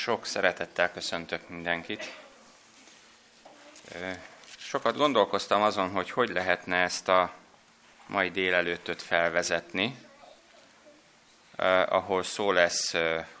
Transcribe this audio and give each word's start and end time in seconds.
Sok 0.00 0.26
szeretettel 0.26 0.92
köszöntök 0.92 1.48
mindenkit. 1.48 2.16
Sokat 4.58 4.96
gondolkoztam 4.96 5.62
azon, 5.62 5.90
hogy 5.90 6.10
hogy 6.10 6.28
lehetne 6.28 6.76
ezt 6.76 7.08
a 7.08 7.32
mai 8.06 8.30
délelőttöt 8.30 9.02
felvezetni, 9.02 9.96
ahol 11.86 12.22
szó 12.22 12.52
lesz 12.52 12.94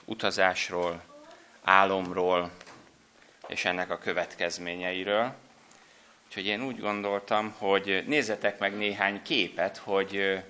utazásról, 0.04 1.02
álomról 1.62 2.50
és 3.46 3.64
ennek 3.64 3.90
a 3.90 3.98
következményeiről. 3.98 5.34
Úgyhogy 6.26 6.46
én 6.46 6.62
úgy 6.62 6.80
gondoltam, 6.80 7.54
hogy 7.58 8.04
nézzetek 8.06 8.58
meg 8.58 8.76
néhány 8.76 9.22
képet, 9.22 9.76
hogy 9.76 10.42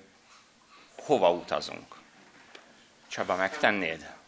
hova 0.96 1.30
utazunk. 1.30 1.94
Csaba, 3.08 3.36
megtennéd? 3.36 4.18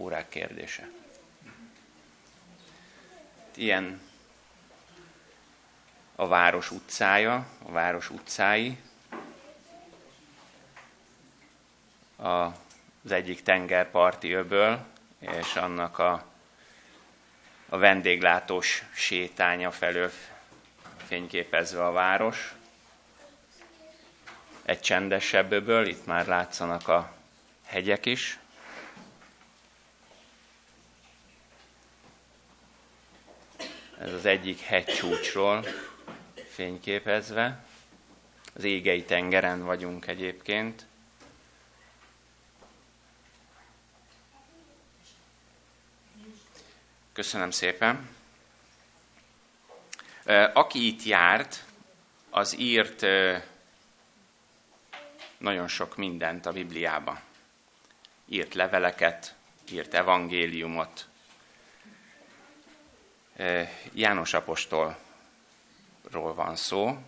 Órák 0.00 0.28
kérdése. 0.28 0.88
Ilyen 3.54 4.00
a 6.14 6.26
város 6.26 6.70
utcája, 6.70 7.46
a 7.66 7.70
város 7.70 8.10
utcái, 8.10 8.78
az 12.16 13.10
egyik 13.10 13.42
tengerparti 13.42 14.32
öböl, 14.32 14.86
és 15.18 15.54
annak 15.56 15.98
a, 15.98 16.24
a 17.68 17.76
vendéglátós 17.76 18.84
sétánya 18.94 19.70
felől 19.70 20.10
fényképezve 21.06 21.84
a 21.84 21.92
város. 21.92 22.54
Egy 24.62 24.80
csendesebb 24.80 25.52
öböl, 25.52 25.86
itt 25.86 26.06
már 26.06 26.26
látszanak 26.26 26.88
a 26.88 27.12
hegyek 27.64 28.06
is, 28.06 28.39
Ez 34.00 34.12
az 34.12 34.24
egyik 34.24 34.60
hegycsúcsról 34.60 35.64
fényképezve. 36.48 37.64
Az 38.54 38.64
égei 38.64 39.04
tengeren 39.04 39.64
vagyunk 39.64 40.06
egyébként. 40.06 40.86
Köszönöm 47.12 47.50
szépen. 47.50 48.08
Aki 50.52 50.86
itt 50.86 51.02
járt, 51.02 51.64
az 52.30 52.58
írt 52.58 53.06
nagyon 55.38 55.68
sok 55.68 55.96
mindent 55.96 56.46
a 56.46 56.52
Bibliába. 56.52 57.20
Írt 58.26 58.54
leveleket, 58.54 59.34
írt 59.70 59.94
evangéliumot, 59.94 61.08
János 63.92 64.34
apostolról 64.34 64.94
van 66.34 66.56
szó, 66.56 66.98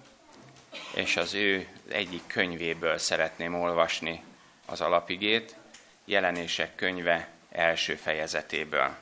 és 0.94 1.16
az 1.16 1.34
ő 1.34 1.68
egyik 1.88 2.22
könyvéből 2.26 2.98
szeretném 2.98 3.54
olvasni 3.54 4.22
az 4.66 4.80
alapigét, 4.80 5.56
jelenések 6.04 6.74
könyve 6.74 7.28
első 7.50 7.94
fejezetéből. 7.94 8.96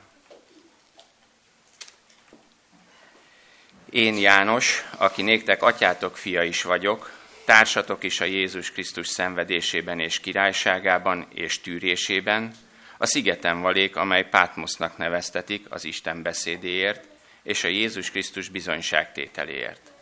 Én 3.91 4.19
János, 4.19 4.85
aki 4.97 5.23
néktek 5.23 5.63
atyátok 5.63 6.17
fia 6.17 6.43
is 6.43 6.63
vagyok, 6.63 7.19
társatok 7.45 8.05
is 8.05 8.21
a 8.21 8.25
Jézus 8.25 8.73
Krisztus 8.73 9.09
szenvedésében 9.09 10.01
és 10.01 10.21
királyságában 10.21 11.27
és 11.35 11.61
tűrésében, 11.61 12.55
a 12.99 13.07
szigeten 13.07 13.61
valék, 13.61 13.97
amely 13.97 14.29
Pátmosznak 14.29 14.97
neveztetik 14.97 15.67
az 15.69 15.85
Isten 15.85 16.23
beszédéért, 16.23 17.10
és 17.43 17.65
a 17.65 17.69
Jézus 17.69 18.11
Krisztus 18.11 18.49
bizonyságtételéért. 18.49 19.93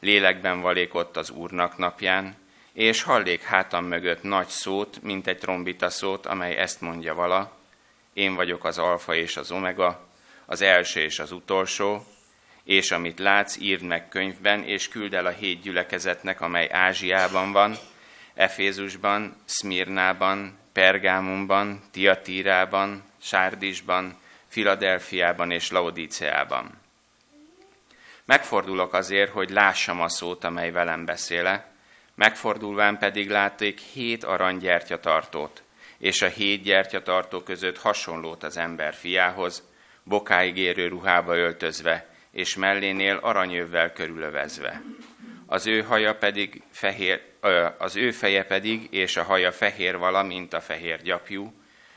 Lélekben 0.00 0.60
valék 0.60 0.94
ott 0.94 1.16
az 1.16 1.30
Úrnak 1.30 1.76
napján, 1.76 2.36
és 2.72 3.02
hallék 3.02 3.42
hátam 3.42 3.84
mögött 3.84 4.22
nagy 4.22 4.48
szót, 4.48 5.02
mint 5.02 5.26
egy 5.26 5.38
trombita 5.38 5.90
szót, 5.90 6.26
amely 6.26 6.56
ezt 6.56 6.80
mondja 6.80 7.14
vala, 7.14 7.56
én 8.12 8.34
vagyok 8.34 8.64
az 8.64 8.78
alfa 8.78 9.14
és 9.14 9.36
az 9.36 9.50
omega, 9.50 10.08
az 10.46 10.62
első 10.62 11.00
és 11.00 11.18
az 11.18 11.32
utolsó, 11.32 12.06
és 12.64 12.90
amit 12.90 13.18
látsz, 13.18 13.56
írd 13.56 13.82
meg 13.82 14.08
könyvben, 14.08 14.64
és 14.64 14.88
küld 14.88 15.14
el 15.14 15.26
a 15.26 15.30
hét 15.30 15.62
gyülekezetnek, 15.62 16.40
amely 16.40 16.68
Ázsiában 16.72 17.52
van, 17.52 17.76
Efézusban, 18.34 19.36
Szmirnában, 19.44 20.58
Pergámumban, 20.72 21.80
Tiatírában, 21.90 23.02
Sárdisban, 23.22 24.20
Filadelfiában 24.52 25.50
és 25.50 25.70
Laodíceában. 25.70 26.80
Megfordulok 28.24 28.94
azért, 28.94 29.30
hogy 29.30 29.50
lássam 29.50 30.00
a 30.00 30.08
szót, 30.08 30.44
amely 30.44 30.70
velem 30.70 31.04
beszéle, 31.04 31.72
megfordulván 32.14 32.98
pedig 32.98 33.30
látték 33.30 33.78
hét 33.78 34.24
aranygyertyatartót, 34.24 35.62
és 35.98 36.22
a 36.22 36.26
hét 36.26 36.62
gyertyatartó 36.62 37.40
között 37.40 37.78
hasonlót 37.78 38.42
az 38.42 38.56
ember 38.56 38.94
fiához, 38.94 39.62
bokáig 40.04 40.56
érő 40.56 40.88
ruhába 40.88 41.36
öltözve, 41.36 42.06
és 42.30 42.56
mellénél 42.56 43.16
aranyövvel 43.16 43.92
körülövezve. 43.92 44.82
Az 45.46 45.66
ő 45.66 45.82
haja 45.82 46.14
pedig 46.14 46.62
fehér, 46.70 47.22
az 47.78 47.96
ő 47.96 48.10
feje 48.10 48.44
pedig, 48.44 48.88
és 48.90 49.16
a 49.16 49.22
haja 49.22 49.52
fehér 49.52 49.98
vala, 49.98 50.22
mint 50.22 50.52
a 50.52 50.60
fehér 50.60 51.02
gyapjú, 51.02 51.52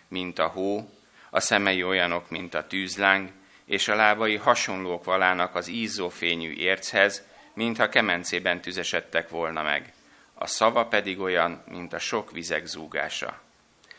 mint 0.07 0.39
a 0.39 0.47
hó, 0.47 0.89
a 1.35 1.39
szemei 1.39 1.83
olyanok, 1.83 2.29
mint 2.29 2.53
a 2.53 2.67
tűzláng, 2.67 3.29
és 3.65 3.87
a 3.87 3.95
lábai 3.95 4.35
hasonlók 4.35 5.03
valának 5.03 5.55
az 5.55 5.67
ízófényű 5.67 6.51
érchez, 6.51 7.23
mintha 7.53 7.89
kemencében 7.89 8.61
tüzesedtek 8.61 9.29
volna 9.29 9.63
meg. 9.63 9.93
A 10.33 10.47
szava 10.47 10.85
pedig 10.85 11.19
olyan, 11.19 11.63
mint 11.67 11.93
a 11.93 11.99
sok 11.99 12.31
vizek 12.31 12.65
zúgása. 12.65 13.41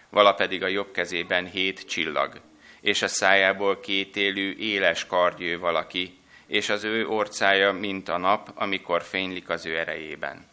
Vala 0.08 0.34
pedig 0.34 0.62
a 0.62 0.66
jobb 0.66 0.92
kezében 0.92 1.46
hét 1.46 1.88
csillag, 1.88 2.40
és 2.80 3.02
a 3.02 3.08
szájából 3.08 3.80
kétélű, 3.80 4.56
éles 4.58 5.06
kargyő 5.06 5.58
valaki, 5.58 6.18
és 6.46 6.68
az 6.68 6.84
ő 6.84 7.06
orcája, 7.06 7.72
mint 7.72 8.08
a 8.08 8.16
nap, 8.16 8.50
amikor 8.54 9.02
fénylik 9.02 9.48
az 9.48 9.66
ő 9.66 9.78
erejében. 9.78 10.46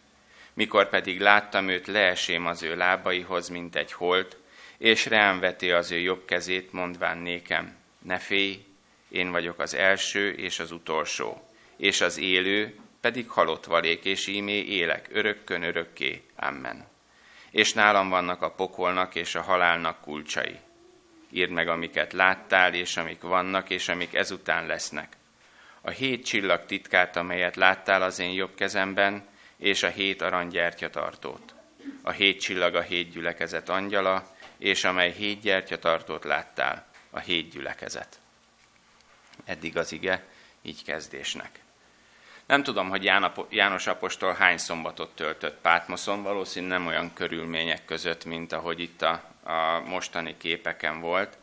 Mikor 0.53 0.89
pedig 0.89 1.19
láttam 1.21 1.67
őt, 1.69 1.87
leesém 1.87 2.45
az 2.45 2.63
ő 2.63 2.75
lábaihoz, 2.75 3.49
mint 3.49 3.75
egy 3.75 3.91
holt, 3.91 4.37
és 4.83 5.05
rám 5.05 5.39
veti 5.39 5.71
az 5.71 5.91
ő 5.91 5.97
jobb 5.97 6.25
kezét, 6.25 6.71
mondván 6.71 7.17
nékem, 7.17 7.75
ne 7.99 8.17
félj, 8.17 8.65
én 9.09 9.31
vagyok 9.31 9.59
az 9.59 9.73
első 9.73 10.31
és 10.31 10.59
az 10.59 10.71
utolsó, 10.71 11.49
és 11.77 12.01
az 12.01 12.17
élő 12.17 12.75
pedig 13.01 13.29
halott 13.29 13.65
valék, 13.65 14.05
és 14.05 14.27
ímé 14.27 14.63
élek 14.63 15.07
örökkön 15.11 15.63
örökké. 15.63 16.23
Amen. 16.35 16.87
És 17.51 17.73
nálam 17.73 18.09
vannak 18.09 18.41
a 18.41 18.51
pokolnak 18.51 19.15
és 19.15 19.35
a 19.35 19.41
halálnak 19.41 20.01
kulcsai. 20.01 20.59
Írd 21.29 21.51
meg, 21.51 21.67
amiket 21.67 22.13
láttál, 22.13 22.73
és 22.73 22.97
amik 22.97 23.21
vannak, 23.21 23.69
és 23.69 23.89
amik 23.89 24.13
ezután 24.13 24.65
lesznek. 24.65 25.17
A 25.81 25.89
hét 25.89 26.25
csillag 26.25 26.65
titkát, 26.65 27.15
amelyet 27.15 27.55
láttál 27.55 28.01
az 28.01 28.19
én 28.19 28.31
jobb 28.31 28.55
kezemben, 28.55 29.27
és 29.57 29.83
a 29.83 29.89
hét 29.89 30.21
aranygyertyatartót. 30.21 31.53
A 32.01 32.11
hét 32.11 32.41
csillag 32.41 32.75
a 32.75 32.81
hét 32.81 33.11
gyülekezet 33.11 33.69
angyala, 33.69 34.31
és 34.63 34.83
amely 34.83 35.11
hét 35.11 35.41
gyertyatartót 35.41 36.23
láttál, 36.23 36.85
a 37.09 37.19
hét 37.19 37.49
gyülekezet. 37.49 38.19
Eddig 39.45 39.77
az 39.77 39.91
ige, 39.91 40.23
így 40.61 40.83
kezdésnek. 40.83 41.59
Nem 42.45 42.63
tudom, 42.63 42.89
hogy 42.89 43.03
János 43.49 43.87
Apostol 43.87 44.33
hány 44.33 44.57
szombatot 44.57 45.15
töltött 45.15 45.61
Pátmoszon, 45.61 46.23
valószínűleg 46.23 46.77
nem 46.77 46.87
olyan 46.87 47.13
körülmények 47.13 47.85
között, 47.85 48.25
mint 48.25 48.51
ahogy 48.51 48.79
itt 48.79 49.01
a, 49.01 49.23
a 49.43 49.79
mostani 49.79 50.37
képeken 50.37 50.99
volt, 50.99 51.37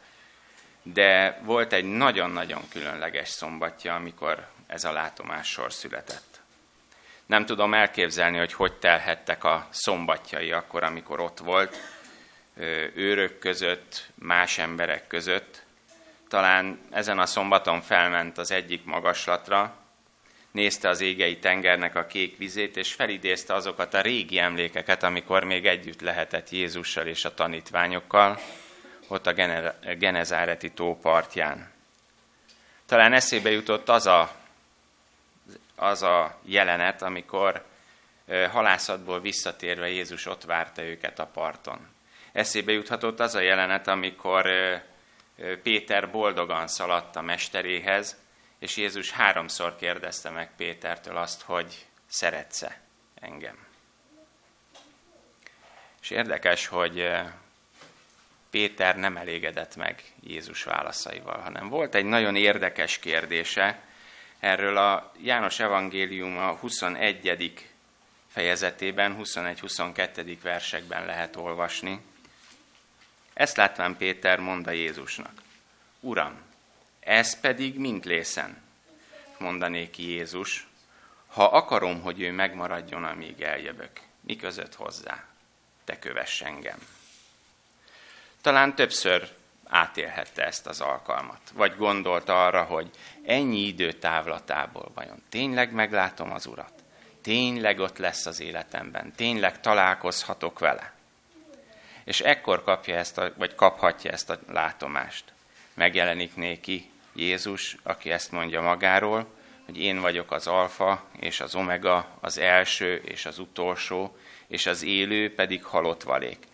de 0.83 1.41
volt 1.43 1.73
egy 1.73 1.85
nagyon-nagyon 1.85 2.63
különleges 2.69 3.29
szombatja, 3.29 3.95
amikor 3.95 4.49
ez 4.67 4.85
a 4.85 4.93
látomás 4.93 5.49
sor 5.49 5.73
született. 5.73 6.41
Nem 7.27 7.47
tudom 7.47 7.75
elképzelni, 7.75 8.39
hogy 8.39 8.53
hogy 8.53 8.73
telhettek 8.73 9.45
a 9.45 9.67
szombatjai 9.71 10.53
akkor, 10.53 10.83
amikor 10.83 11.21
ott 11.21 11.39
volt, 11.39 11.77
őrök 12.95 13.39
között, 13.39 14.11
más 14.15 14.59
emberek 14.59 15.07
között, 15.07 15.63
talán 16.29 16.81
ezen 16.91 17.19
a 17.19 17.27
szombaton 17.27 17.81
felment 17.81 18.39
az 18.39 18.51
egyik 18.51 18.85
magaslatra, 18.85 19.75
nézte 20.51 20.89
az 20.89 21.01
égei 21.01 21.39
tengernek 21.39 21.95
a 21.95 22.07
kék 22.07 22.39
vizét, 22.39 22.77
és 22.77 22.93
felidézte 22.93 23.55
azokat 23.55 23.95
a 23.95 24.01
régi 24.01 24.39
emlékeket, 24.39 25.03
amikor 25.03 25.45
még 25.45 25.67
együtt 25.67 26.01
lehetett 26.01 26.51
Jézussal 26.51 27.07
és 27.07 27.25
a 27.25 27.35
tanítványokkal, 27.35 28.39
ott 29.09 29.27
a 29.27 29.33
Genezáreti 29.99 30.71
tó 30.71 30.99
partján. 30.99 31.71
Talán 32.87 33.13
eszébe 33.13 33.51
jutott 33.51 33.89
az 33.89 34.07
a, 34.07 34.37
az 35.77 36.03
a 36.03 36.39
jelenet, 36.45 37.03
amikor 37.03 37.65
halászatból 38.51 39.21
visszatérve 39.21 39.89
Jézus 39.89 40.27
ott 40.27 40.45
várta 40.45 40.83
őket 40.83 41.19
a 41.19 41.27
parton. 41.27 41.89
Eszébe 42.33 42.73
juthatott 42.73 43.21
az 43.21 43.35
a 43.35 43.41
jelenet, 43.41 43.87
amikor 43.89 44.49
Péter 45.63 46.11
boldogan 46.11 46.67
szaladt 46.67 47.17
a 47.17 47.21
mesteréhez, 47.21 48.17
és 48.59 48.77
Jézus 48.77 49.11
háromszor 49.11 49.77
kérdezte 49.77 50.31
meg 50.31 50.51
Pétertől 50.57 51.17
azt, 51.17 51.43
hogy 51.43 51.87
szeretsz-e 52.07 52.81
engem. 53.15 53.67
És 56.03 56.11
érdekes, 56.11 56.67
hogy 56.67 57.11
Péter 58.51 58.97
nem 58.97 59.17
elégedett 59.17 59.77
meg 59.77 60.03
Jézus 60.23 60.63
válaszaival, 60.63 61.39
hanem 61.39 61.69
volt 61.69 61.95
egy 61.95 62.05
nagyon 62.05 62.37
érdekes 62.37 62.99
kérdése, 62.99 63.83
erről 64.41 64.77
a 64.77 65.13
János 65.23 65.61
Evangélium 65.61 66.39
a 66.39 66.53
21. 66.53 67.69
fejezetében, 68.29 69.17
21-22. 69.21 70.37
versekben 70.43 71.07
lehet 71.07 71.37
olvasni. 71.37 72.01
Ezt 73.41 73.57
látván 73.57 73.97
Péter 73.97 74.39
mondta 74.39 74.71
Jézusnak. 74.71 75.43
Uram, 76.01 76.41
ez 77.01 77.41
pedig 77.41 77.79
mind 77.79 78.05
lészen, 78.05 78.63
mondanék 79.39 79.91
ki 79.91 80.09
Jézus, 80.09 80.67
ha 81.27 81.45
akarom, 81.45 82.01
hogy 82.01 82.21
ő 82.21 82.33
megmaradjon, 82.33 83.05
amíg 83.05 83.41
eljövök, 83.41 84.01
mi 84.21 84.37
között 84.37 84.75
hozzá? 84.75 85.25
Te 85.85 85.99
kövess 85.99 86.41
engem. 86.41 86.79
Talán 88.41 88.75
többször 88.75 89.29
átélhette 89.67 90.45
ezt 90.45 90.67
az 90.67 90.81
alkalmat, 90.81 91.41
vagy 91.55 91.77
gondolta 91.77 92.47
arra, 92.47 92.63
hogy 92.63 92.91
ennyi 93.25 93.67
idő 93.67 93.93
távlatából 93.93 94.91
vajon 94.95 95.23
tényleg 95.29 95.73
meglátom 95.73 96.33
az 96.33 96.47
Urat? 96.47 96.83
Tényleg 97.23 97.79
ott 97.79 97.99
lesz 97.99 98.27
az 98.27 98.41
életemben? 98.41 99.13
Tényleg 99.13 99.61
találkozhatok 99.61 100.59
vele? 100.59 100.99
És 102.11 102.21
ekkor 102.21 102.63
kapja 102.63 102.97
ezt 102.97 103.19
a, 103.19 103.33
vagy 103.37 103.55
kaphatja 103.55 104.11
ezt 104.11 104.31
a 104.31 104.39
látomást. 104.49 105.25
Megjelenik 105.75 106.37
néki 106.37 106.91
Jézus, 107.15 107.77
aki 107.83 108.11
ezt 108.11 108.33
mondja 108.33 108.61
magáról, 108.61 109.27
hogy 109.65 109.79
én 109.79 110.01
vagyok 110.01 110.33
az 110.33 110.47
alfa 110.47 111.05
és 111.21 111.41
az 111.41 111.55
omega, 111.55 112.19
az 112.21 112.39
első 112.39 112.95
és 112.95 113.27
az 113.27 113.39
utolsó, 113.39 114.17
és 114.47 114.67
az 114.67 114.83
élő 114.83 115.35
pedig 115.35 115.65
halott 115.65 116.03
valék. 116.03 116.47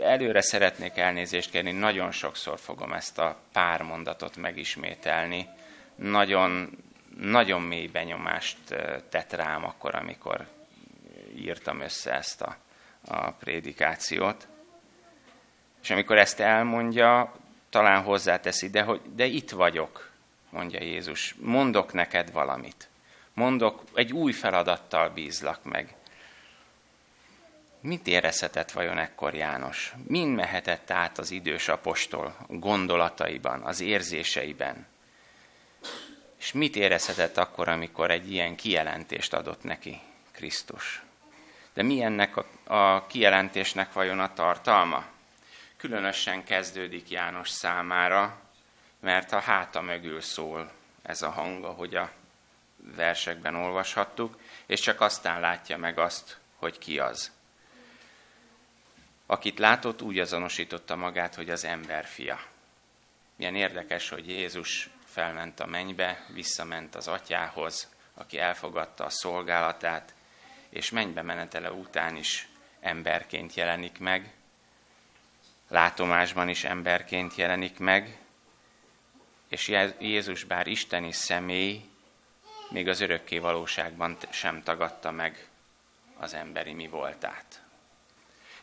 Előre 0.00 0.40
szeretnék 0.40 0.96
elnézést 0.96 1.50
kérni, 1.50 1.72
nagyon 1.72 2.10
sokszor 2.10 2.58
fogom 2.58 2.92
ezt 2.92 3.18
a 3.18 3.40
pár 3.52 3.82
mondatot 3.82 4.36
megismételni. 4.36 5.48
Nagyon, 5.94 6.70
nagyon 7.20 7.62
mély 7.62 7.86
benyomást 7.86 8.58
tett 9.10 9.32
rám 9.32 9.64
akkor, 9.64 9.94
amikor 9.94 10.46
írtam 11.36 11.80
össze 11.80 12.12
ezt 12.12 12.42
a, 12.42 12.56
a 13.08 13.30
prédikációt. 13.30 14.46
És 15.82 15.90
amikor 15.90 16.18
ezt 16.18 16.40
elmondja, 16.40 17.34
talán 17.70 18.02
hozzáteszi, 18.02 18.70
de, 18.70 18.82
hogy, 18.82 19.00
de 19.14 19.24
itt 19.24 19.50
vagyok, 19.50 20.10
mondja 20.50 20.82
Jézus, 20.82 21.34
mondok 21.38 21.92
neked 21.92 22.32
valamit. 22.32 22.88
Mondok, 23.34 23.82
egy 23.94 24.12
új 24.12 24.32
feladattal 24.32 25.08
bízlak 25.08 25.64
meg. 25.64 25.94
Mit 27.80 28.06
érezhetett 28.06 28.70
vajon 28.70 28.98
ekkor 28.98 29.34
János? 29.34 29.94
Mind 30.06 30.34
mehetett 30.34 30.90
át 30.90 31.18
az 31.18 31.30
idős 31.30 31.68
apostol 31.68 32.36
gondolataiban, 32.48 33.62
az 33.62 33.80
érzéseiben? 33.80 34.86
És 36.38 36.52
mit 36.52 36.76
érezhetett 36.76 37.36
akkor, 37.36 37.68
amikor 37.68 38.10
egy 38.10 38.32
ilyen 38.32 38.56
kijelentést 38.56 39.34
adott 39.34 39.62
neki 39.62 40.00
Krisztus? 40.32 41.02
De 41.76 41.82
mi 41.82 42.02
ennek 42.02 42.36
a, 42.36 42.46
a 42.74 43.06
kijelentésnek 43.06 43.92
vajon 43.92 44.20
a 44.20 44.32
tartalma? 44.32 45.04
Különösen 45.76 46.44
kezdődik 46.44 47.10
János 47.10 47.48
számára, 47.48 48.40
mert 49.00 49.32
a 49.32 49.40
háta 49.40 49.80
mögül 49.80 50.20
szól 50.20 50.72
ez 51.02 51.22
a 51.22 51.30
hang, 51.30 51.64
ahogy 51.64 51.94
a 51.94 52.10
versekben 52.76 53.54
olvashattuk, 53.54 54.38
és 54.66 54.80
csak 54.80 55.00
aztán 55.00 55.40
látja 55.40 55.76
meg 55.76 55.98
azt, 55.98 56.38
hogy 56.56 56.78
ki 56.78 56.98
az. 56.98 57.32
Akit 59.26 59.58
látott, 59.58 60.02
úgy 60.02 60.18
azonosította 60.18 60.96
magát, 60.96 61.34
hogy 61.34 61.50
az 61.50 61.64
ember 61.64 62.04
fia. 62.04 62.40
Milyen 63.34 63.54
érdekes, 63.54 64.08
hogy 64.08 64.28
Jézus 64.28 64.90
felment 65.04 65.60
a 65.60 65.66
mennybe, 65.66 66.24
visszament 66.28 66.94
az 66.94 67.08
atyához, 67.08 67.88
aki 68.14 68.38
elfogadta 68.38 69.04
a 69.04 69.10
szolgálatát, 69.10 70.14
és 70.76 70.90
mennybe 70.90 71.22
menetele 71.22 71.72
után 71.72 72.16
is 72.16 72.48
emberként 72.80 73.54
jelenik 73.54 73.98
meg, 73.98 74.34
látomásban 75.68 76.48
is 76.48 76.64
emberként 76.64 77.34
jelenik 77.34 77.78
meg, 77.78 78.18
és 79.48 79.68
Jézus 79.98 80.44
bár 80.44 80.66
isteni 80.66 81.12
személy, 81.12 81.84
még 82.70 82.88
az 82.88 83.00
örökké 83.00 83.38
valóságban 83.38 84.16
sem 84.30 84.62
tagadta 84.62 85.10
meg 85.10 85.48
az 86.16 86.34
emberi 86.34 86.72
mi 86.72 86.88
voltát. 86.88 87.62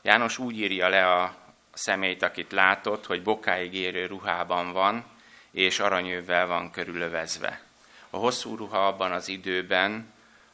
János 0.01 0.37
úgy 0.37 0.57
írja 0.57 0.87
le 0.87 1.13
a 1.13 1.35
személyt, 1.73 2.21
akit 2.21 2.51
látott, 2.51 3.05
hogy 3.05 3.23
bokáig 3.23 3.73
érő 3.73 4.05
ruhában 4.05 4.71
van, 4.71 5.05
és 5.51 5.79
aranyővel 5.79 6.47
van 6.47 6.71
körülövezve. 6.71 7.61
A 8.09 8.17
hosszú 8.17 8.55
ruha 8.55 8.87
abban 8.87 9.11
az 9.11 9.27
időben 9.27 10.13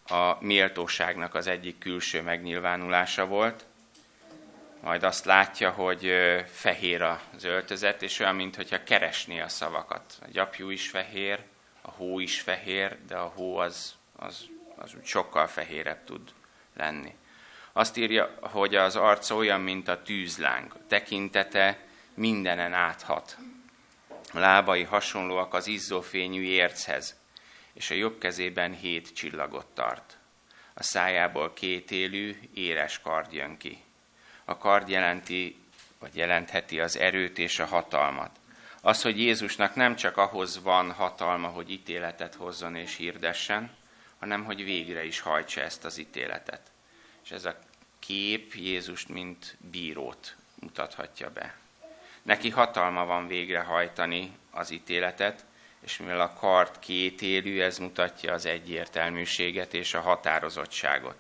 a 0.10 0.38
méltóságnak 0.40 1.36
az 1.36 1.48
egyik 1.48 1.78
külső 1.78 2.22
megnyilvánulása 2.22 3.26
volt, 3.26 3.66
majd 4.82 5.04
azt 5.04 5.26
látja, 5.26 5.70
hogy 5.70 6.14
fehér 6.52 7.02
az 7.02 7.44
öltözet, 7.44 8.02
és 8.02 8.20
olyan, 8.20 8.36
mintha 8.36 8.84
keresné 8.84 9.40
a 9.40 9.50
szavakat. 9.50 10.18
A 10.22 10.28
gyapjú 10.32 10.70
is 10.70 10.90
fehér, 10.90 11.40
a 11.82 11.90
hó 11.90 12.20
is 12.20 12.42
fehér, 12.42 12.98
de 13.08 13.16
a 13.16 13.32
hó 13.36 13.58
az, 13.58 13.96
az, 14.16 14.46
az 14.76 14.96
sokkal 15.04 15.48
fehérebb 15.48 16.04
tud 16.04 16.22
lenni. 16.76 17.16
Azt 17.74 17.98
írja, 17.98 18.38
hogy 18.42 18.76
az 18.76 18.96
arca 18.96 19.36
olyan, 19.36 19.62
mint 19.62 19.88
a 19.88 20.02
tűzláng, 20.02 20.76
tekintete 20.88 21.78
mindenen 22.14 22.74
áthat. 22.74 23.38
A 24.34 24.40
lábai 24.40 24.84
hasonlóak 24.84 25.54
az 25.54 25.68
izzófényű 25.68 26.42
érchez, 26.42 27.19
és 27.80 27.90
a 27.90 27.96
jobb 27.96 28.18
kezében 28.18 28.74
hét 28.74 29.14
csillagot 29.14 29.66
tart. 29.66 30.18
A 30.74 30.84
szájából 30.84 31.54
két 31.54 31.92
élő, 31.92 32.40
éres 32.54 33.00
kard 33.01 33.34
jön 33.34 33.58
ki. 33.58 33.84
A 34.46 34.58
kard 34.58 34.89
jelenti, 34.89 35.58
vagy 36.00 36.15
jelentheti 36.15 36.80
az 36.80 36.98
erőt 36.98 37.38
és 37.38 37.60
a 37.60 37.65
hatalmat. 37.65 38.39
Az, 38.82 39.01
hogy 39.01 39.20
Jézusnak 39.20 39.75
nem 39.75 39.96
csak 39.96 40.18
ahhoz 40.18 40.62
van 40.63 40.92
hatalma, 40.92 41.48
hogy 41.48 41.72
ítéletet 41.72 42.36
hozzon 42.36 42.75
és 42.75 42.96
hirdessen, 42.96 43.72
hanem 44.20 44.44
hogy 44.44 44.63
végre 44.63 45.06
is 45.06 45.20
hajtsa 45.20 45.62
ezt 45.62 45.86
az 45.86 45.98
ítéletet. 45.98 46.72
És 47.24 47.32
ez 47.32 47.46
a 47.46 47.60
kép 48.00 48.53
Jézust, 48.53 49.10
mint 49.10 49.58
bírót 49.72 50.36
mutathatja 50.60 51.32
be. 51.32 51.58
Neki 52.22 52.50
hatalma 52.50 53.06
van 53.06 53.27
végrehajtani 53.27 54.32
az 54.51 54.72
ítéletet, 54.72 55.46
és 55.89 55.98
mivel 55.98 56.22
a 56.22 56.34
kart 56.34 56.79
kétélű, 56.79 57.62
ez 57.62 57.77
mutatja 57.77 58.34
az 58.34 58.46
egyértelműséget 58.46 59.74
és 59.74 59.93
a 59.93 60.01
határozottságot. 60.01 61.15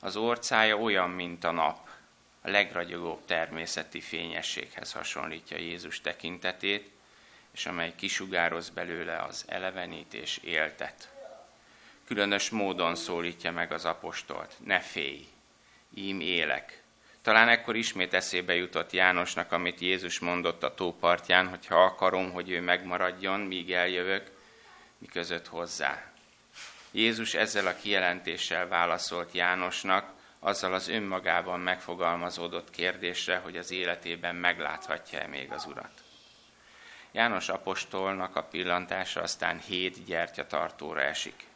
Az 0.00 0.16
orcája 0.16 0.76
olyan, 0.76 1.10
mint 1.10 1.44
a 1.44 1.50
nap, 1.50 1.88
a 2.40 2.50
legragyogóbb 2.50 3.24
természeti 3.24 4.00
fényességhez 4.00 4.92
hasonlítja 4.92 5.58
Jézus 5.58 6.00
tekintetét, 6.00 6.90
és 7.52 7.66
amely 7.66 7.94
kisugároz 7.96 8.70
belőle 8.70 9.22
az 9.22 9.44
elevenítés 9.48 10.36
éltet. 10.36 11.12
Különös 12.06 12.50
módon 12.50 12.94
szólítja 12.94 13.52
meg 13.52 13.72
az 13.72 13.84
apostolt, 13.84 14.54
ne 14.64 14.80
félj, 14.80 15.26
ím 15.94 16.20
élek. 16.20 16.82
Talán 17.26 17.48
ekkor 17.48 17.76
ismét 17.76 18.14
eszébe 18.14 18.54
jutott 18.54 18.92
Jánosnak, 18.92 19.52
amit 19.52 19.80
Jézus 19.80 20.18
mondott 20.18 20.62
a 20.62 20.74
tópartján, 20.74 21.48
hogy 21.48 21.66
ha 21.66 21.84
akarom, 21.84 22.32
hogy 22.32 22.50
ő 22.50 22.60
megmaradjon, 22.60 23.40
míg 23.40 23.72
eljövök, 23.72 24.30
mi 24.98 25.06
között 25.06 25.46
hozzá. 25.46 26.02
Jézus 26.90 27.34
ezzel 27.34 27.66
a 27.66 27.76
kijelentéssel 27.76 28.68
válaszolt 28.68 29.32
Jánosnak, 29.32 30.12
azzal 30.38 30.74
az 30.74 30.88
önmagában 30.88 31.60
megfogalmazódott 31.60 32.70
kérdésre, 32.70 33.36
hogy 33.36 33.56
az 33.56 33.70
életében 33.70 34.34
megláthatja-e 34.34 35.26
még 35.26 35.52
az 35.52 35.66
Urat. 35.66 36.02
János 37.12 37.48
apostolnak 37.48 38.36
a 38.36 38.42
pillantása 38.42 39.22
aztán 39.22 39.58
hét 39.58 40.04
gyertyatartóra 40.04 41.02
esik 41.02 41.46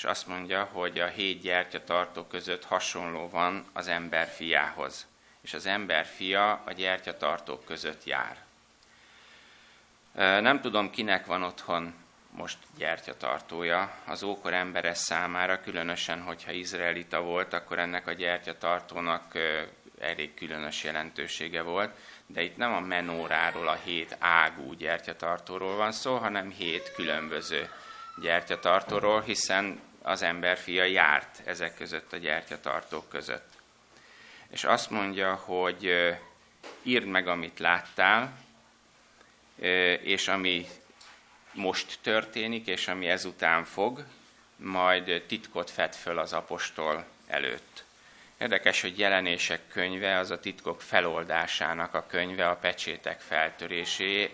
és 0.00 0.06
azt 0.06 0.26
mondja, 0.26 0.68
hogy 0.72 1.00
a 1.00 1.06
hét 1.06 1.40
gyertyatartó 1.40 2.24
között 2.24 2.64
hasonló 2.64 3.28
van 3.28 3.64
az 3.72 3.88
ember 3.88 4.26
fiához, 4.28 5.06
és 5.40 5.54
az 5.54 5.66
ember 5.66 6.06
fia 6.06 6.62
a 6.66 6.72
gyertyatartók 6.72 7.64
között 7.64 8.04
jár. 8.04 8.36
Nem 10.42 10.60
tudom, 10.60 10.90
kinek 10.90 11.26
van 11.26 11.42
otthon 11.42 11.94
most 12.30 12.58
gyertyatartója. 12.76 13.92
Az 14.06 14.22
ókor 14.22 14.52
emberes 14.52 14.98
számára, 14.98 15.60
különösen, 15.60 16.22
hogyha 16.22 16.52
izraelita 16.52 17.20
volt, 17.20 17.52
akkor 17.52 17.78
ennek 17.78 18.06
a 18.06 18.12
gyertyatartónak 18.12 19.38
elég 19.98 20.34
különös 20.34 20.84
jelentősége 20.84 21.62
volt, 21.62 21.96
de 22.26 22.42
itt 22.42 22.56
nem 22.56 22.72
a 22.72 22.80
menóráról, 22.80 23.68
a 23.68 23.78
hét 23.84 24.16
ágú 24.18 24.72
gyertyatartóról 24.72 25.76
van 25.76 25.92
szó, 25.92 26.16
hanem 26.16 26.50
hét 26.50 26.92
különböző 26.94 27.70
gyertyatartóról, 28.20 29.20
hiszen 29.20 29.88
az 30.02 30.22
ember 30.22 30.58
fia 30.58 30.84
járt 30.84 31.42
ezek 31.44 31.74
között 31.74 32.12
a 32.12 32.16
gyertyatartók 32.16 33.08
között. 33.08 33.48
És 34.50 34.64
azt 34.64 34.90
mondja, 34.90 35.34
hogy 35.34 36.14
írd 36.82 37.06
meg, 37.06 37.28
amit 37.28 37.58
láttál, 37.58 38.38
és 40.02 40.28
ami 40.28 40.66
most 41.52 41.98
történik, 42.02 42.66
és 42.66 42.88
ami 42.88 43.08
ezután 43.08 43.64
fog, 43.64 44.04
majd 44.56 45.24
titkot 45.26 45.70
fed 45.70 45.94
föl 45.94 46.18
az 46.18 46.32
apostol 46.32 47.04
előtt. 47.26 47.84
Érdekes, 48.38 48.80
hogy 48.80 48.98
jelenések 48.98 49.60
könyve 49.68 50.18
az 50.18 50.30
a 50.30 50.40
titkok 50.40 50.82
feloldásának 50.82 51.94
a 51.94 52.06
könyve, 52.06 52.48
a 52.48 52.56
pecsétek 52.56 53.20
feltörésé, 53.20 54.30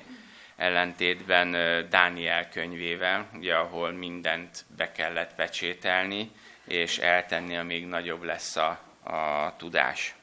ellentétben 0.57 1.51
Dániel 1.89 2.49
könyvével, 2.49 3.29
ugye, 3.35 3.55
ahol 3.55 3.91
mindent 3.91 4.65
be 4.77 4.93
kellett 4.93 5.35
pecsételni, 5.35 6.31
és 6.65 6.99
eltenni, 6.99 7.57
amíg 7.57 7.87
nagyobb 7.87 8.23
lesz 8.23 8.57
a, 8.57 8.81
a 9.03 9.55
tudás. 9.57 10.15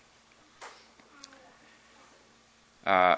Uh, 2.85 3.17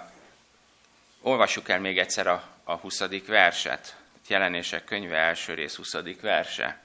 olvassuk 1.22 1.70
el 1.70 1.80
még 1.80 1.98
egyszer 1.98 2.28
a, 2.28 2.44
a 2.64 2.76
20. 2.76 3.26
verset, 3.28 3.96
jelenések 4.28 4.84
könyve 4.84 5.18
első 5.18 5.54
rész 5.54 5.76
20. 5.76 5.94
verse. 6.22 6.80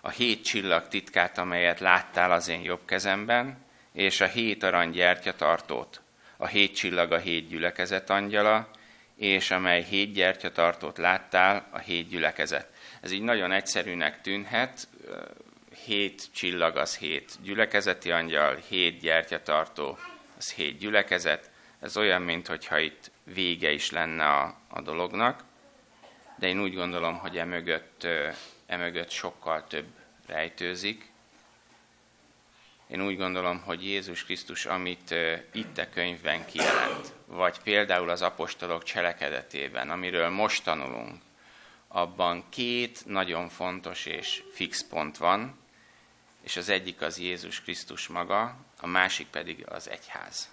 A 0.00 0.10
hét 0.10 0.44
csillag 0.44 0.88
titkát, 0.88 1.38
amelyet 1.38 1.80
láttál 1.80 2.32
az 2.32 2.48
én 2.48 2.60
jobb 2.60 2.84
kezemben, 2.84 3.64
és 3.92 4.20
a 4.20 4.26
hét 4.26 4.62
arany 4.62 4.90
gyertyatartót. 4.90 6.00
A 6.36 6.46
hét 6.46 6.76
csillag 6.76 7.12
a 7.12 7.18
hét 7.18 7.48
gyülekezet 7.48 8.10
angyala, 8.10 8.70
és 9.16 9.50
amely 9.50 9.82
hét 9.82 10.12
gyertyatartót 10.12 10.98
láttál, 10.98 11.68
a 11.70 11.78
hét 11.78 12.08
gyülekezet. 12.08 12.68
Ez 13.00 13.10
így 13.10 13.22
nagyon 13.22 13.52
egyszerűnek 13.52 14.20
tűnhet, 14.20 14.88
hét 15.84 16.28
csillag 16.32 16.76
az 16.76 16.96
hét 16.96 17.32
gyülekezeti 17.42 18.10
angyal, 18.10 18.56
hét 18.68 19.00
gyertyatartó 19.00 19.98
az 20.36 20.52
hét 20.52 20.78
gyülekezet. 20.78 21.50
Ez 21.80 21.96
olyan, 21.96 22.22
mintha 22.22 22.78
itt 22.78 23.10
vége 23.24 23.70
is 23.70 23.90
lenne 23.90 24.24
a, 24.24 24.56
a 24.68 24.80
dolognak, 24.80 25.44
de 26.38 26.46
én 26.46 26.60
úgy 26.60 26.74
gondolom, 26.74 27.18
hogy 27.18 27.38
emögött, 27.38 28.06
emögött 28.66 29.10
sokkal 29.10 29.66
több 29.66 29.86
rejtőzik. 30.26 31.10
Én 32.88 33.02
úgy 33.02 33.16
gondolom, 33.16 33.60
hogy 33.60 33.84
Jézus 33.84 34.24
Krisztus, 34.24 34.66
amit 34.66 35.14
itt 35.52 35.78
a 35.78 35.88
könyvben 35.88 36.44
kijelent, 36.46 37.12
vagy 37.26 37.58
például 37.60 38.10
az 38.10 38.22
apostolok 38.22 38.82
cselekedetében, 38.82 39.90
amiről 39.90 40.28
most 40.28 40.64
tanulunk, 40.64 41.22
abban 41.88 42.44
két 42.48 43.06
nagyon 43.06 43.48
fontos 43.48 44.06
és 44.06 44.42
fix 44.52 44.84
pont 44.84 45.16
van, 45.16 45.58
és 46.42 46.56
az 46.56 46.68
egyik 46.68 47.00
az 47.00 47.18
Jézus 47.18 47.62
Krisztus 47.62 48.06
maga, 48.06 48.56
a 48.80 48.86
másik 48.86 49.26
pedig 49.26 49.64
az 49.68 49.90
egyház. 49.90 50.50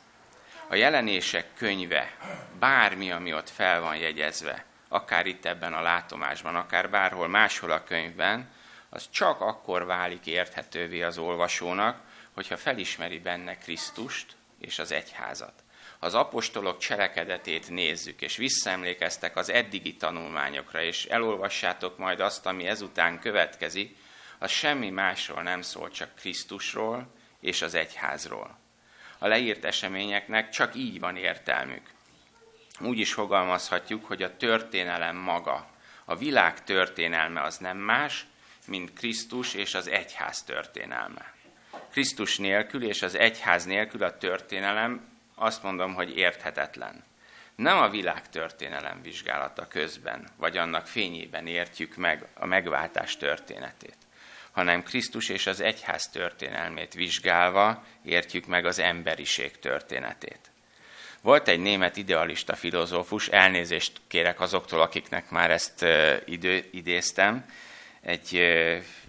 A 0.68 0.76
jelenések 0.76 1.54
könyve, 1.54 2.18
bármi, 2.60 3.12
ami 3.12 3.34
ott 3.34 3.50
fel 3.50 3.82
van 3.82 3.96
jegyezve, 3.96 4.66
akár 4.88 5.26
itt 5.26 5.46
ebben 5.46 5.74
a 5.74 5.82
látomásban, 5.82 6.56
akár 6.56 6.90
bárhol 6.90 7.28
máshol 7.28 7.72
a 7.72 7.84
könyvben, 7.84 8.52
az 8.90 9.10
csak 9.10 9.42
akkor 9.42 9.86
válik 9.86 10.26
érthetővé 10.26 11.02
az 11.02 11.18
olvasónak, 11.18 12.12
hogyha 12.34 12.58
felismeri 12.58 13.20
benne 13.20 13.58
Krisztust 13.58 14.36
és 14.60 14.80
az 14.80 14.92
egyházat. 14.92 15.64
Az 16.00 16.14
apostolok 16.14 16.78
cselekedetét 16.78 17.70
nézzük, 17.70 18.22
és 18.22 18.36
visszaemlékeztek 18.36 19.36
az 19.36 19.50
eddigi 19.50 19.96
tanulmányokra, 19.96 20.82
és 20.82 21.06
elolvassátok 21.06 21.98
majd 21.98 22.20
azt, 22.20 22.46
ami 22.46 22.68
ezután 22.68 23.20
következik, 23.20 23.98
az 24.40 24.52
semmi 24.52 24.90
másról 24.90 25.42
nem 25.42 25.62
szól, 25.62 25.90
csak 25.90 26.16
Krisztusról 26.16 27.14
és 27.40 27.62
az 27.62 27.74
egyházról. 27.74 28.60
A 29.18 29.28
leírt 29.28 29.66
eseményeknek 29.66 30.50
csak 30.50 30.76
így 30.76 31.00
van 31.00 31.16
értelmük. 31.16 31.90
Úgy 32.80 33.00
is 33.00 33.14
fogalmazhatjuk, 33.14 34.06
hogy 34.06 34.24
a 34.24 34.38
történelem 34.38 35.16
maga, 35.16 35.70
a 36.06 36.16
világ 36.16 36.64
történelme 36.64 37.42
az 37.42 37.58
nem 37.58 37.78
más, 37.78 38.26
mint 38.68 38.94
Krisztus 38.94 39.54
és 39.54 39.74
az 39.74 39.88
egyház 39.88 40.44
történelme. 40.44 41.34
Krisztus 41.92 42.38
nélkül 42.38 42.84
és 42.84 43.02
az 43.02 43.16
egyház 43.16 43.66
nélkül 43.66 44.04
a 44.04 44.18
történelem 44.18 45.12
azt 45.36 45.64
mondom, 45.64 45.94
hogy 45.94 46.18
érthetetlen. 46.18 47.04
Nem 47.56 47.78
a 47.78 47.90
világ 47.90 48.30
történelem 48.30 49.02
vizsgálata 49.02 49.68
közben, 49.68 50.28
vagy 50.38 50.58
annak 50.58 50.88
fényében 50.88 51.48
értjük 51.48 51.96
meg 51.96 52.26
a 52.34 52.46
megváltás 52.46 53.18
történetét, 53.18 53.98
hanem 54.52 54.84
Krisztus 54.84 55.30
és 55.30 55.48
az 55.48 55.62
egyház 55.62 56.10
történelmét 56.10 56.94
vizsgálva 56.94 57.84
értjük 58.04 58.46
meg 58.46 58.66
az 58.66 58.80
emberiség 58.80 59.60
történetét. 59.60 60.52
Volt 61.22 61.48
egy 61.48 61.60
német 61.60 61.98
idealista 61.98 62.56
filozófus, 62.56 63.28
elnézést 63.28 64.02
kérek 64.08 64.40
azoktól, 64.40 64.82
akiknek 64.82 65.30
már 65.30 65.52
ezt 65.52 65.86
idő, 66.26 66.66
idéztem, 66.72 67.46
egy 68.04 68.42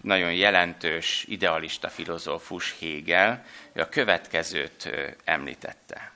nagyon 0.01 0.33
jelentős 0.33 1.25
idealista 1.29 1.89
filozófus 1.89 2.75
Hegel, 2.81 3.45
ő 3.73 3.81
a 3.81 3.89
következőt 3.89 4.91
említette. 5.25 6.13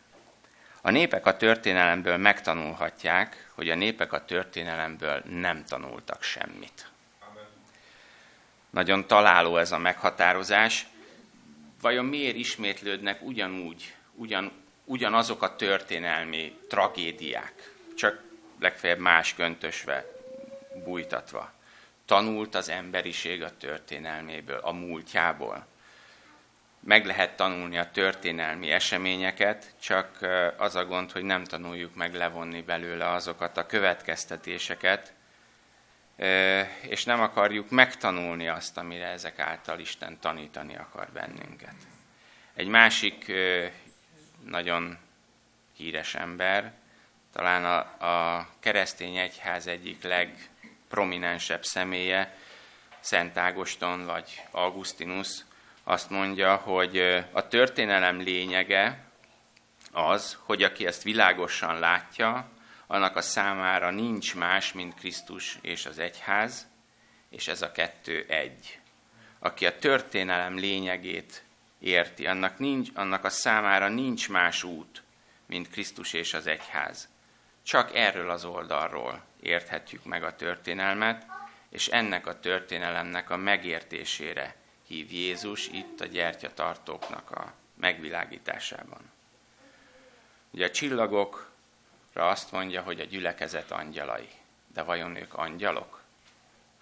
A 0.80 0.90
népek 0.90 1.26
a 1.26 1.36
történelemből 1.36 2.16
megtanulhatják, 2.16 3.50
hogy 3.54 3.70
a 3.70 3.74
népek 3.74 4.12
a 4.12 4.24
történelemből 4.24 5.22
nem 5.24 5.64
tanultak 5.64 6.22
semmit. 6.22 6.90
Nagyon 8.70 9.06
találó 9.06 9.56
ez 9.56 9.72
a 9.72 9.78
meghatározás. 9.78 10.86
Vajon 11.80 12.04
miért 12.04 12.36
ismétlődnek 12.36 13.22
ugyanúgy, 13.22 13.94
ugyan, 14.14 14.52
ugyanazok 14.84 15.42
a 15.42 15.56
történelmi 15.56 16.58
tragédiák, 16.68 17.72
csak 17.96 18.22
legfeljebb 18.58 18.98
más 18.98 19.34
köntösve, 19.34 20.04
bújtatva? 20.84 21.56
Tanult 22.08 22.54
az 22.54 22.68
emberiség 22.68 23.42
a 23.42 23.56
történelméből, 23.56 24.58
a 24.58 24.72
múltjából. 24.72 25.66
Meg 26.80 27.06
lehet 27.06 27.36
tanulni 27.36 27.78
a 27.78 27.90
történelmi 27.90 28.70
eseményeket, 28.70 29.74
csak 29.80 30.18
az 30.56 30.74
a 30.74 30.84
gond, 30.84 31.12
hogy 31.12 31.22
nem 31.22 31.44
tanuljuk 31.44 31.94
meg 31.94 32.14
levonni 32.14 32.62
belőle 32.62 33.08
azokat 33.08 33.56
a 33.56 33.66
következtetéseket, 33.66 35.12
és 36.80 37.04
nem 37.04 37.20
akarjuk 37.20 37.70
megtanulni 37.70 38.48
azt, 38.48 38.78
amire 38.78 39.06
ezek 39.06 39.38
által 39.38 39.78
Isten 39.78 40.18
tanítani 40.20 40.76
akar 40.76 41.08
bennünket. 41.12 41.76
Egy 42.54 42.68
másik 42.68 43.32
nagyon 44.44 44.98
híres 45.76 46.14
ember, 46.14 46.72
talán 47.32 47.64
a, 47.64 48.06
a 48.06 48.48
keresztény 48.60 49.16
egyház 49.16 49.66
egyik 49.66 50.02
leg 50.02 50.48
prominensebb 50.88 51.64
személye, 51.64 52.36
Szent 53.00 53.36
Ágoston 53.36 54.06
vagy 54.06 54.42
Augustinus 54.50 55.28
azt 55.84 56.10
mondja, 56.10 56.56
hogy 56.56 56.98
a 57.32 57.48
történelem 57.48 58.20
lényege 58.20 59.04
az, 59.92 60.38
hogy 60.40 60.62
aki 60.62 60.86
ezt 60.86 61.02
világosan 61.02 61.78
látja, 61.78 62.50
annak 62.86 63.16
a 63.16 63.20
számára 63.20 63.90
nincs 63.90 64.34
más, 64.34 64.72
mint 64.72 64.94
Krisztus 64.94 65.58
és 65.60 65.86
az 65.86 65.98
egyház, 65.98 66.66
és 67.30 67.48
ez 67.48 67.62
a 67.62 67.72
kettő 67.72 68.24
egy. 68.28 68.78
Aki 69.38 69.66
a 69.66 69.78
történelem 69.78 70.56
lényegét 70.56 71.44
érti, 71.78 72.26
annak, 72.26 72.58
nincs, 72.58 72.88
annak 72.94 73.24
a 73.24 73.30
számára 73.30 73.88
nincs 73.88 74.28
más 74.28 74.62
út, 74.62 75.02
mint 75.46 75.70
Krisztus 75.70 76.12
és 76.12 76.34
az 76.34 76.46
egyház. 76.46 77.08
Csak 77.68 77.94
erről 77.94 78.30
az 78.30 78.44
oldalról 78.44 79.22
érthetjük 79.40 80.04
meg 80.04 80.24
a 80.24 80.36
történelmet, 80.36 81.26
és 81.68 81.88
ennek 81.88 82.26
a 82.26 82.40
történelemnek 82.40 83.30
a 83.30 83.36
megértésére 83.36 84.54
hív 84.86 85.12
Jézus 85.12 85.66
itt 85.66 86.00
a 86.00 86.06
gyertyatartóknak 86.06 87.30
a 87.30 87.52
megvilágításában. 87.74 89.10
Ugye 90.50 90.66
a 90.66 90.70
csillagokra 90.70 92.28
azt 92.28 92.52
mondja, 92.52 92.82
hogy 92.82 93.00
a 93.00 93.04
gyülekezet 93.04 93.70
angyalai. 93.70 94.28
De 94.74 94.82
vajon 94.82 95.16
ők 95.16 95.34
angyalok? 95.34 96.02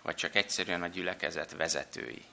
Vagy 0.03 0.15
csak 0.15 0.35
egyszerűen 0.35 0.83
a 0.83 0.87
gyülekezet 0.87 1.53
vezetői? 1.53 2.25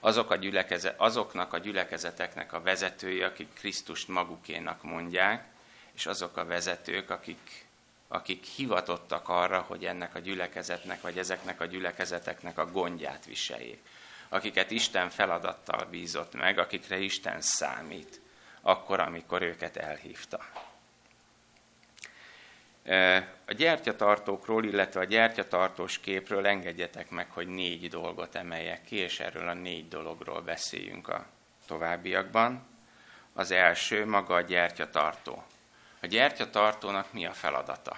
Azok 0.00 0.30
a 0.30 0.36
gyülekezet, 0.36 1.00
azoknak 1.00 1.52
a 1.52 1.58
gyülekezeteknek 1.58 2.52
a 2.52 2.60
vezetői, 2.60 3.22
akik 3.22 3.52
Krisztust 3.54 4.08
magukénak 4.08 4.82
mondják, 4.82 5.44
és 5.92 6.06
azok 6.06 6.36
a 6.36 6.44
vezetők, 6.44 7.10
akik 7.10 7.65
akik 8.08 8.44
hivatottak 8.44 9.28
arra, 9.28 9.60
hogy 9.60 9.84
ennek 9.84 10.14
a 10.14 10.18
gyülekezetnek, 10.18 11.00
vagy 11.00 11.18
ezeknek 11.18 11.60
a 11.60 11.64
gyülekezeteknek 11.64 12.58
a 12.58 12.70
gondját 12.70 13.24
viseljék. 13.24 13.80
Akiket 14.28 14.70
Isten 14.70 15.10
feladattal 15.10 15.84
bízott 15.84 16.34
meg, 16.34 16.58
akikre 16.58 16.98
Isten 16.98 17.40
számít, 17.40 18.20
akkor, 18.60 19.00
amikor 19.00 19.42
őket 19.42 19.76
elhívta. 19.76 20.40
A 23.46 23.52
gyertyatartókról, 23.52 24.64
illetve 24.64 25.00
a 25.00 25.04
gyertyatartós 25.04 25.98
képről 25.98 26.46
engedjetek 26.46 27.10
meg, 27.10 27.30
hogy 27.30 27.48
négy 27.48 27.88
dolgot 27.88 28.34
emeljek 28.34 28.84
ki, 28.84 28.96
és 28.96 29.20
erről 29.20 29.48
a 29.48 29.54
négy 29.54 29.88
dologról 29.88 30.40
beszéljünk 30.40 31.08
a 31.08 31.26
továbbiakban. 31.66 32.66
Az 33.32 33.50
első 33.50 34.06
maga 34.06 34.34
a 34.34 34.40
gyertyatartó. 34.40 35.44
A 36.06 36.08
gyertyatartónak 36.08 37.12
mi 37.12 37.26
a 37.26 37.32
feladata? 37.32 37.96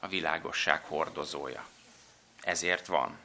A 0.00 0.08
világosság 0.08 0.84
hordozója. 0.84 1.66
Ezért 2.40 2.86
van. 2.86 3.18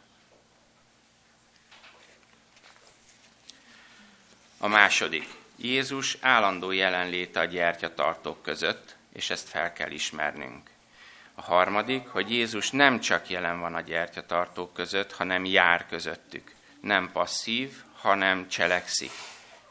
A 4.58 4.68
második. 4.68 5.28
Jézus 5.56 6.18
állandó 6.22 6.72
jelenléte 6.72 7.40
a 7.40 7.46
gyertyatartók 7.46 8.42
között, 8.42 8.96
és 9.14 9.30
ezt 9.30 9.50
fel 9.50 9.74
kell 9.74 9.92
ismernünk. 9.92 10.70
A 11.36 11.42
harmadik, 11.42 12.08
hogy 12.08 12.32
Jézus 12.32 12.72
nem 12.72 13.00
csak 13.00 13.30
jelen 13.30 13.60
van 13.60 13.76
a 13.76 13.82
gyertyatartók 13.82 14.74
között, 14.74 15.14
hanem 15.14 15.46
jár 15.46 15.86
közöttük. 15.88 16.56
Nem 16.82 17.12
passzív, 17.12 17.84
hanem 17.96 18.48
cselekszik, 18.48 19.12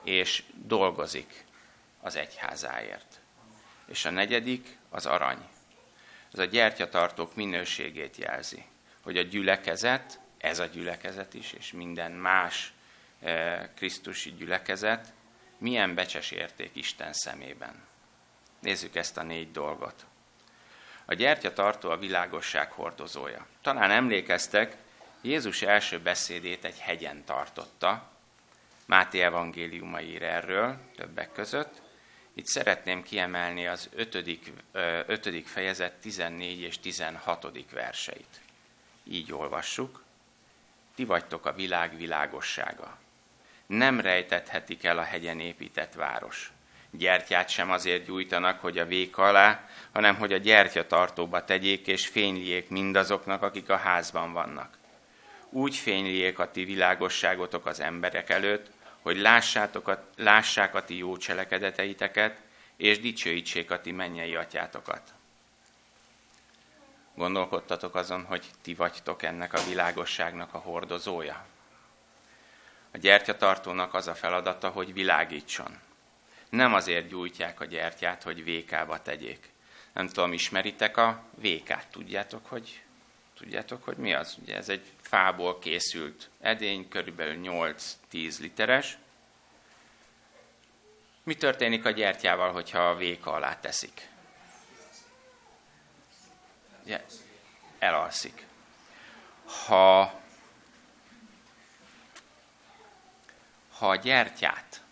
és 0.02 0.42
dolgozik 0.54 1.44
az 2.00 2.16
egyházáért. 2.16 3.11
És 3.92 4.04
a 4.04 4.10
negyedik 4.10 4.76
az 4.90 5.06
arany. 5.06 5.48
Ez 6.32 6.38
a 6.38 6.44
gyertyatartók 6.44 7.34
minőségét 7.34 8.16
jelzi, 8.16 8.64
hogy 9.02 9.16
a 9.16 9.22
gyülekezet, 9.22 10.20
ez 10.38 10.58
a 10.58 10.66
gyülekezet 10.66 11.34
is, 11.34 11.52
és 11.52 11.72
minden 11.72 12.12
más 12.12 12.72
eh, 13.20 13.68
Krisztusi 13.76 14.32
gyülekezet, 14.32 15.12
milyen 15.58 15.94
becses 15.94 16.30
érték 16.30 16.70
Isten 16.72 17.12
szemében. 17.12 17.84
Nézzük 18.60 18.94
ezt 18.96 19.16
a 19.16 19.22
négy 19.22 19.50
dolgot. 19.50 20.04
A 21.04 21.14
gyertyatartó 21.14 21.90
a 21.90 21.98
világosság 21.98 22.70
hordozója. 22.70 23.46
Talán 23.62 23.90
emlékeztek, 23.90 24.76
Jézus 25.20 25.62
első 25.62 26.00
beszédét 26.00 26.64
egy 26.64 26.78
hegyen 26.78 27.24
tartotta. 27.24 28.10
Máté 28.86 29.20
evangéliuma 29.20 30.00
ír 30.00 30.22
erről 30.22 30.78
többek 30.96 31.32
között. 31.32 31.90
Itt 32.34 32.46
szeretném 32.46 33.02
kiemelni 33.02 33.66
az 33.66 33.88
ötödik, 33.94 34.52
ötödik 35.06 35.46
fejezet 35.46 35.92
14 35.92 36.60
és 36.60 36.78
16. 36.78 37.46
verseit. 37.72 38.40
Így 39.04 39.32
olvassuk. 39.32 40.02
Ti 40.94 41.04
vagytok 41.04 41.46
a 41.46 41.52
világ 41.52 41.96
világossága. 41.96 42.98
Nem 43.66 44.00
rejtethetik 44.00 44.84
el 44.84 44.98
a 44.98 45.02
hegyen 45.02 45.40
épített 45.40 45.94
város 45.94 46.52
gyertyát 46.92 47.48
sem 47.48 47.70
azért 47.70 48.06
gyújtanak, 48.06 48.60
hogy 48.60 48.78
a 48.78 48.86
vék 48.86 49.18
alá, 49.18 49.68
hanem 49.92 50.16
hogy 50.16 50.32
a 50.32 50.36
gyertyatartóba 50.36 51.44
tegyék 51.44 51.86
és 51.86 52.06
fényljék 52.06 52.68
mindazoknak, 52.68 53.42
akik 53.42 53.70
a 53.70 53.76
házban 53.76 54.32
vannak. 54.32 54.78
Úgy 55.50 55.76
fényljék 55.76 56.38
a 56.38 56.50
ti 56.50 56.64
világosságotok 56.64 57.66
az 57.66 57.80
emberek 57.80 58.30
előtt, 58.30 58.70
hogy 59.02 59.16
lássátok 59.16 59.88
a, 59.88 60.04
lássák 60.16 60.74
a 60.74 60.84
ti 60.84 60.96
jó 60.96 61.16
cselekedeteiteket, 61.16 62.40
és 62.76 63.00
dicsőítsék 63.00 63.70
a 63.70 63.80
ti 63.80 63.92
mennyei 63.92 64.34
atyátokat. 64.34 65.12
Gondolkodtatok 67.14 67.94
azon, 67.94 68.24
hogy 68.24 68.46
ti 68.62 68.74
vagytok 68.74 69.22
ennek 69.22 69.52
a 69.52 69.64
világosságnak 69.68 70.54
a 70.54 70.58
hordozója? 70.58 71.46
A 72.92 72.98
gyertyatartónak 72.98 73.94
az 73.94 74.08
a 74.08 74.14
feladata, 74.14 74.68
hogy 74.68 74.92
világítson, 74.92 75.78
nem 76.48 76.74
azért 76.74 77.08
gyújtják 77.08 77.60
a 77.60 77.64
gyertyát, 77.64 78.22
hogy 78.22 78.44
vékába 78.44 79.02
tegyék. 79.02 79.50
Nem 79.92 80.08
tudom, 80.08 80.32
ismeritek 80.32 80.96
a 80.96 81.22
vékát? 81.40 81.86
Tudjátok, 81.90 82.46
hogy, 82.46 82.82
tudjátok, 83.38 83.84
hogy 83.84 83.96
mi 83.96 84.14
az? 84.14 84.36
Ugye 84.42 84.56
ez 84.56 84.68
egy 84.68 84.92
fából 85.00 85.58
készült 85.58 86.30
edény, 86.40 86.88
körülbelül 86.88 87.40
8-10 88.12 88.40
literes. 88.40 88.98
Mi 91.22 91.34
történik 91.34 91.84
a 91.84 91.90
gyertyával, 91.90 92.52
hogyha 92.52 92.88
a 92.88 92.96
véka 92.96 93.32
alá 93.32 93.60
teszik? 93.60 94.08
Ugye, 96.84 97.04
elalszik. 97.78 98.46
Ha, 99.66 100.20
ha 103.72 103.88
a 103.88 103.96
gyertyát 103.96 104.82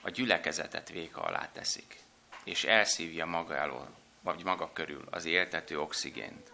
a 0.00 0.10
gyülekezetet 0.10 0.88
véka 0.88 1.20
alá 1.20 1.48
teszik, 1.52 2.00
és 2.44 2.64
elszívja 2.64 3.26
maga 3.26 3.56
elől, 3.56 3.88
vagy 4.20 4.44
maga 4.44 4.72
körül 4.72 5.04
az 5.10 5.24
éltető 5.24 5.80
oxigént, 5.80 6.52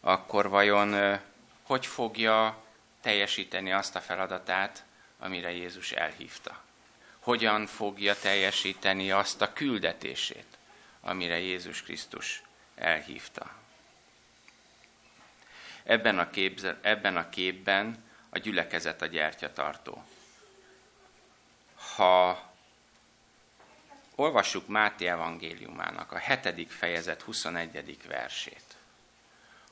akkor 0.00 0.48
vajon 0.48 1.20
hogy 1.62 1.86
fogja 1.86 2.62
teljesíteni 3.00 3.72
azt 3.72 3.96
a 3.96 4.00
feladatát, 4.00 4.84
amire 5.18 5.50
Jézus 5.50 5.92
elhívta? 5.92 6.62
Hogyan 7.20 7.66
fogja 7.66 8.14
teljesíteni 8.14 9.10
azt 9.10 9.40
a 9.40 9.52
küldetését, 9.52 10.58
amire 11.00 11.38
Jézus 11.38 11.82
Krisztus 11.82 12.42
elhívta? 12.74 13.50
Ebben 15.82 16.18
a, 16.18 16.30
kép, 16.30 16.76
ebben 16.80 17.16
a 17.16 17.28
képben 17.28 18.04
a 18.30 18.38
gyülekezet 18.38 19.02
a 19.02 19.06
gyertyatartó. 19.06 20.04
Ha 21.96 22.50
Olvassuk 24.20 24.68
Máté 24.68 25.06
evangéliumának 25.06 26.12
a 26.12 26.18
7. 26.18 26.72
fejezet 26.72 27.22
21. 27.22 27.98
versét. 28.08 28.76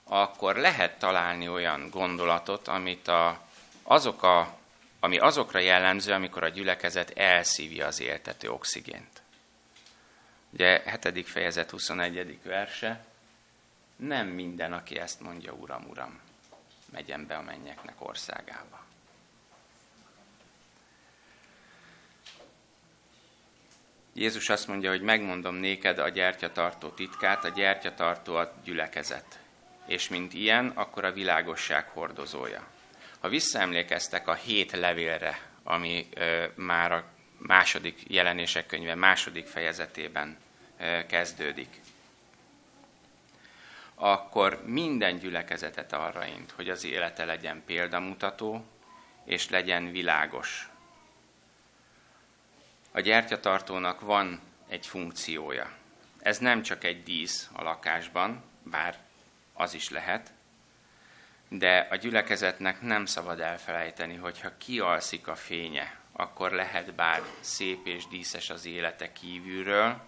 Akkor 0.05 0.57
lehet 0.57 0.99
találni 0.99 1.49
olyan 1.49 1.91
gondolatot, 1.91 2.69
amit 2.69 3.09
a, 3.09 3.41
azok 3.83 4.23
a, 4.23 4.59
ami 5.01 5.19
azokra 5.19 5.59
jellemző, 5.59 6.13
amikor 6.13 6.43
a 6.43 6.49
gyülekezet 6.49 7.11
elszívja 7.11 7.87
az 7.87 8.01
éltető 8.01 8.51
oxigént. 8.51 9.23
Ugye 10.51 10.99
7. 11.03 11.29
fejezet 11.29 11.71
21. 11.71 12.39
verse, 12.43 13.05
nem 13.97 14.27
minden, 14.27 14.73
aki 14.73 14.99
ezt 14.99 15.21
mondja, 15.21 15.53
Uram, 15.53 15.85
Uram, 15.89 16.21
megyen 16.93 17.27
be 17.27 17.37
a 17.37 17.43
mennyeknek 17.43 17.95
országába. 17.99 18.87
Jézus 24.13 24.49
azt 24.49 24.67
mondja, 24.67 24.91
hogy 24.91 25.01
megmondom 25.01 25.55
néked 25.55 25.99
a 25.99 26.09
gyertyatartó 26.09 26.89
titkát, 26.89 27.45
a 27.45 27.49
gyertyatartó 27.49 28.35
a 28.35 28.53
gyülekezet. 28.65 29.39
És 29.87 30.09
mint 30.09 30.35
ilyen, 30.35 30.69
akkor 30.69 31.05
a 31.05 31.13
világosság 31.13 31.89
hordozója. 31.89 32.67
Ha 33.21 33.29
visszaemlékeztek 33.29 34.29
a 34.29 34.35
hét 34.35 34.73
levélre, 34.73 35.41
ami 35.63 36.09
már 36.55 36.93
a 36.93 37.05
második 37.39 38.03
jelenések 38.07 38.67
könyve 38.67 38.95
második 38.95 39.47
fejezetében 39.47 40.37
kezdődik, 41.09 41.81
akkor 43.95 44.63
minden 44.65 45.19
gyülekezetet 45.19 45.93
arra 45.93 46.27
int, 46.27 46.51
hogy 46.51 46.69
az 46.69 46.85
élete 46.85 47.25
legyen 47.25 47.63
példamutató, 47.67 48.65
és 49.25 49.49
legyen 49.49 49.91
világos, 49.91 50.69
a 52.93 53.01
gyertyatartónak 53.01 54.01
van 54.01 54.41
egy 54.69 54.87
funkciója. 54.87 55.73
Ez 56.19 56.39
nem 56.39 56.63
csak 56.63 56.85
egy 56.85 57.03
dísz 57.03 57.49
a 57.53 57.63
lakásban, 57.63 58.43
bár 58.63 58.99
az 59.53 59.75
is 59.75 59.91
lehet, 59.91 60.33
de 61.49 61.87
a 61.91 61.97
gyülekezetnek 61.97 62.81
nem 62.81 63.07
szabad 63.07 63.41
elfelejteni, 63.41 64.17
hogy 64.17 64.41
ha 64.41 64.57
kialszik 64.59 65.29
a 65.29 65.35
fénye, 65.35 65.97
akkor 66.13 66.51
lehet 66.51 66.95
bár 66.95 67.23
szép 67.41 67.87
és 67.87 68.07
díszes 68.07 68.51
az 68.51 68.67
élete 68.67 69.13
kívülről, 69.13 70.01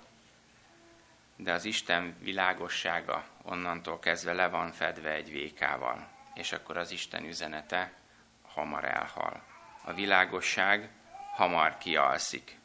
de 1.36 1.52
az 1.52 1.64
Isten 1.64 2.16
világossága 2.20 3.24
onnantól 3.42 3.98
kezdve 3.98 4.32
le 4.32 4.48
van 4.48 4.72
fedve 4.72 5.10
egy 5.10 5.30
vékával, 5.30 6.08
és 6.34 6.52
akkor 6.52 6.76
az 6.76 6.90
Isten 6.90 7.24
üzenete 7.24 7.92
hamar 8.42 8.84
elhal. 8.84 9.42
A 9.84 9.92
világosság 9.92 10.88
hamar 11.34 11.78
kialszik 11.78 12.58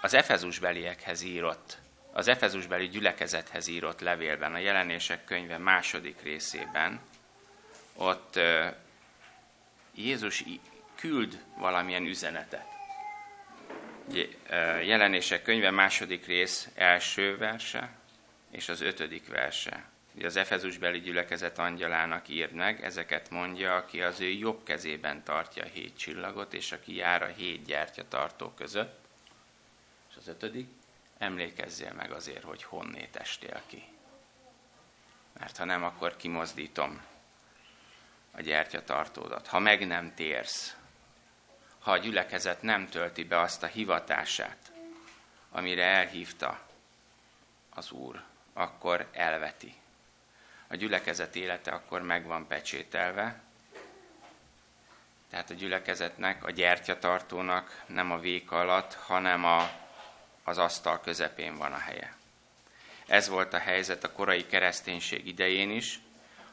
az 0.00 0.14
Efezus 0.14 0.58
beliekhez 0.58 1.22
írott, 1.22 1.78
az 2.12 2.28
Efezus 2.28 2.66
beli 2.66 2.88
gyülekezethez 2.88 3.66
írott 3.66 4.00
levélben, 4.00 4.54
a 4.54 4.58
jelenések 4.58 5.24
könyve 5.24 5.58
második 5.58 6.22
részében, 6.22 7.00
ott 7.94 8.40
Jézus 9.94 10.44
küld 10.94 11.42
valamilyen 11.58 12.06
üzenetet. 12.06 12.66
jelenések 14.84 15.42
könyve 15.42 15.70
második 15.70 16.26
rész 16.26 16.68
első 16.74 17.36
verse 17.36 18.00
és 18.50 18.68
az 18.68 18.80
ötödik 18.80 19.28
verse. 19.28 19.84
Az 20.22 20.36
Efezusbeli 20.36 21.00
gyülekezet 21.00 21.58
angyalának 21.58 22.28
ír 22.28 22.52
meg, 22.52 22.84
ezeket 22.84 23.30
mondja, 23.30 23.76
aki 23.76 24.02
az 24.02 24.20
ő 24.20 24.28
jobb 24.28 24.62
kezében 24.64 25.22
tartja 25.24 25.64
a 25.64 25.68
hét 25.72 25.96
csillagot, 25.96 26.54
és 26.54 26.72
aki 26.72 26.94
jár 26.94 27.22
a 27.22 27.26
hét 27.26 27.64
gyertya 27.64 28.08
tartó 28.08 28.50
között. 28.50 29.00
És 30.10 30.16
az 30.16 30.28
ötödik, 30.28 30.68
emlékezzél 31.22 31.92
meg 31.92 32.12
azért, 32.12 32.42
hogy 32.42 32.62
honnét 32.62 33.16
estél 33.16 33.62
ki. 33.66 33.84
Mert 35.38 35.56
ha 35.56 35.64
nem, 35.64 35.84
akkor 35.84 36.16
kimozdítom 36.16 37.02
a 38.30 38.40
gyertyatartódat. 38.40 39.46
Ha 39.46 39.58
meg 39.58 39.86
nem 39.86 40.14
térsz, 40.14 40.76
ha 41.78 41.90
a 41.90 41.98
gyülekezet 41.98 42.62
nem 42.62 42.88
tölti 42.88 43.24
be 43.24 43.40
azt 43.40 43.62
a 43.62 43.66
hivatását, 43.66 44.72
amire 45.50 45.84
elhívta 45.84 46.60
az 47.70 47.90
Úr, 47.90 48.22
akkor 48.52 49.08
elveti. 49.12 49.74
A 50.66 50.76
gyülekezet 50.76 51.36
élete 51.36 51.70
akkor 51.70 52.02
meg 52.02 52.26
van 52.26 52.46
pecsételve, 52.46 53.40
tehát 55.30 55.50
a 55.50 55.54
gyülekezetnek, 55.54 56.44
a 56.44 56.50
gyertyatartónak 56.50 57.82
nem 57.86 58.10
a 58.10 58.18
véka 58.18 58.60
alatt, 58.60 58.94
hanem 58.94 59.44
a, 59.44 59.81
az 60.44 60.58
asztal 60.58 61.00
közepén 61.00 61.56
van 61.56 61.72
a 61.72 61.78
helye. 61.78 62.16
Ez 63.06 63.28
volt 63.28 63.52
a 63.52 63.58
helyzet 63.58 64.04
a 64.04 64.12
korai 64.12 64.46
kereszténység 64.46 65.26
idején 65.26 65.70
is, 65.70 66.00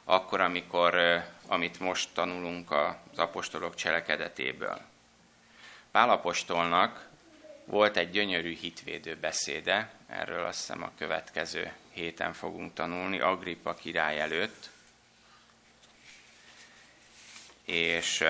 akkor, 0.03 0.41
amikor, 0.41 1.23
amit 1.47 1.79
most 1.79 2.09
tanulunk 2.13 2.71
az 2.71 3.17
apostolok 3.17 3.75
cselekedetéből. 3.75 4.81
Pálapostolnak 5.91 7.07
volt 7.65 7.97
egy 7.97 8.09
gyönyörű 8.09 8.55
hitvédő 8.55 9.15
beszéde, 9.15 9.91
erről 10.07 10.45
azt 10.45 10.59
hiszem 10.59 10.83
a 10.83 10.91
következő 10.97 11.73
héten 11.91 12.33
fogunk 12.33 12.73
tanulni, 12.73 13.19
Agrippa 13.19 13.73
király 13.73 14.19
előtt. 14.19 14.69
És 17.65 18.23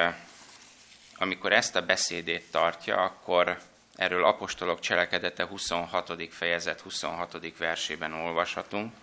amikor 1.16 1.54
ezt 1.54 1.76
a 1.76 1.86
beszédét 1.86 2.52
tartja, 2.52 2.98
akkor 2.98 3.62
erről 4.00 4.26
apostolok 4.26 4.80
cselekedete 4.80 5.46
26. 5.46 6.28
fejezet 6.30 6.80
26. 6.80 7.58
versében 7.58 8.14
olvashatunk, 8.14 8.94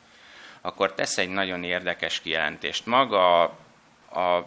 akkor 0.60 0.94
tesz 0.94 1.18
egy 1.18 1.28
nagyon 1.28 1.64
érdekes 1.64 2.20
kijelentést. 2.20 2.86
Maga 2.86 3.42
a, 3.42 3.44
a 4.20 4.46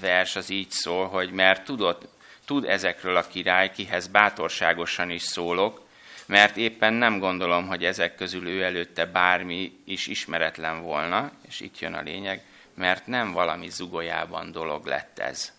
vers 0.00 0.36
az 0.36 0.50
így 0.50 0.70
szól, 0.70 1.08
hogy 1.08 1.30
mert 1.30 1.64
tudod, 1.64 2.08
tud 2.44 2.64
ezekről 2.64 3.16
a 3.16 3.26
király, 3.26 3.70
kihez 3.70 4.06
bátorságosan 4.06 5.10
is 5.10 5.22
szólok, 5.22 5.86
mert 6.26 6.56
éppen 6.56 6.92
nem 6.92 7.18
gondolom, 7.18 7.66
hogy 7.66 7.84
ezek 7.84 8.14
közül 8.14 8.48
ő 8.48 8.62
előtte 8.62 9.06
bármi 9.06 9.78
is 9.84 10.06
ismeretlen 10.06 10.82
volna, 10.82 11.30
és 11.48 11.60
itt 11.60 11.78
jön 11.78 11.94
a 11.94 12.02
lényeg, 12.02 12.44
mert 12.74 13.06
nem 13.06 13.32
valami 13.32 13.68
zugolyában 13.68 14.52
dolog 14.52 14.86
lett 14.86 15.18
ez. 15.18 15.52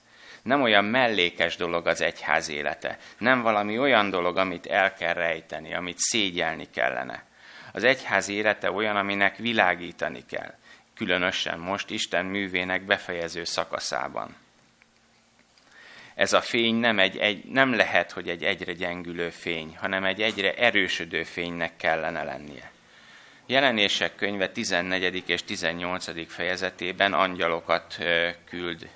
Nem 0.44 0.62
olyan 0.62 0.86
mellékes 0.86 1.56
dolog 1.56 1.88
az 1.88 2.02
egyház 2.02 2.50
élete, 2.50 2.98
nem 3.18 3.42
valami 3.42 3.80
olyan 3.80 4.10
dolog, 4.10 4.38
amit 4.38 4.66
el 4.66 4.94
kell 4.94 5.14
rejteni, 5.14 5.74
amit 5.74 5.98
szégyelni 6.00 6.68
kellene. 6.74 7.24
Az 7.74 7.84
egyház 7.84 8.30
élete 8.30 8.72
olyan, 8.72 8.96
aminek 8.96 9.38
világítani 9.38 10.26
kell, 10.30 10.54
különösen 10.96 11.60
most 11.60 11.90
Isten 11.90 12.26
művének 12.26 12.86
befejező 12.86 13.44
szakaszában 13.44 14.36
ez 16.16 16.34
a 16.34 16.42
fény 16.42 16.76
nem, 16.76 17.00
egy, 17.00 17.18
egy, 17.18 17.46
nem 17.46 17.74
lehet, 17.74 18.12
hogy 18.12 18.30
egy 18.30 18.44
egyre 18.44 18.74
gyengülő 18.74 19.30
fény, 19.30 19.78
hanem 19.78 20.04
egy 20.04 20.22
egyre 20.22 20.54
erősödő 20.54 21.24
fénynek 21.24 21.76
kellene 21.78 22.24
lennie. 22.24 22.72
Jelenések 23.46 24.16
könyve 24.16 24.50
14. 24.50 25.24
és 25.30 25.44
18. 25.44 26.32
fejezetében 26.32 27.14
angyalokat 27.14 27.98
küld 28.46 28.90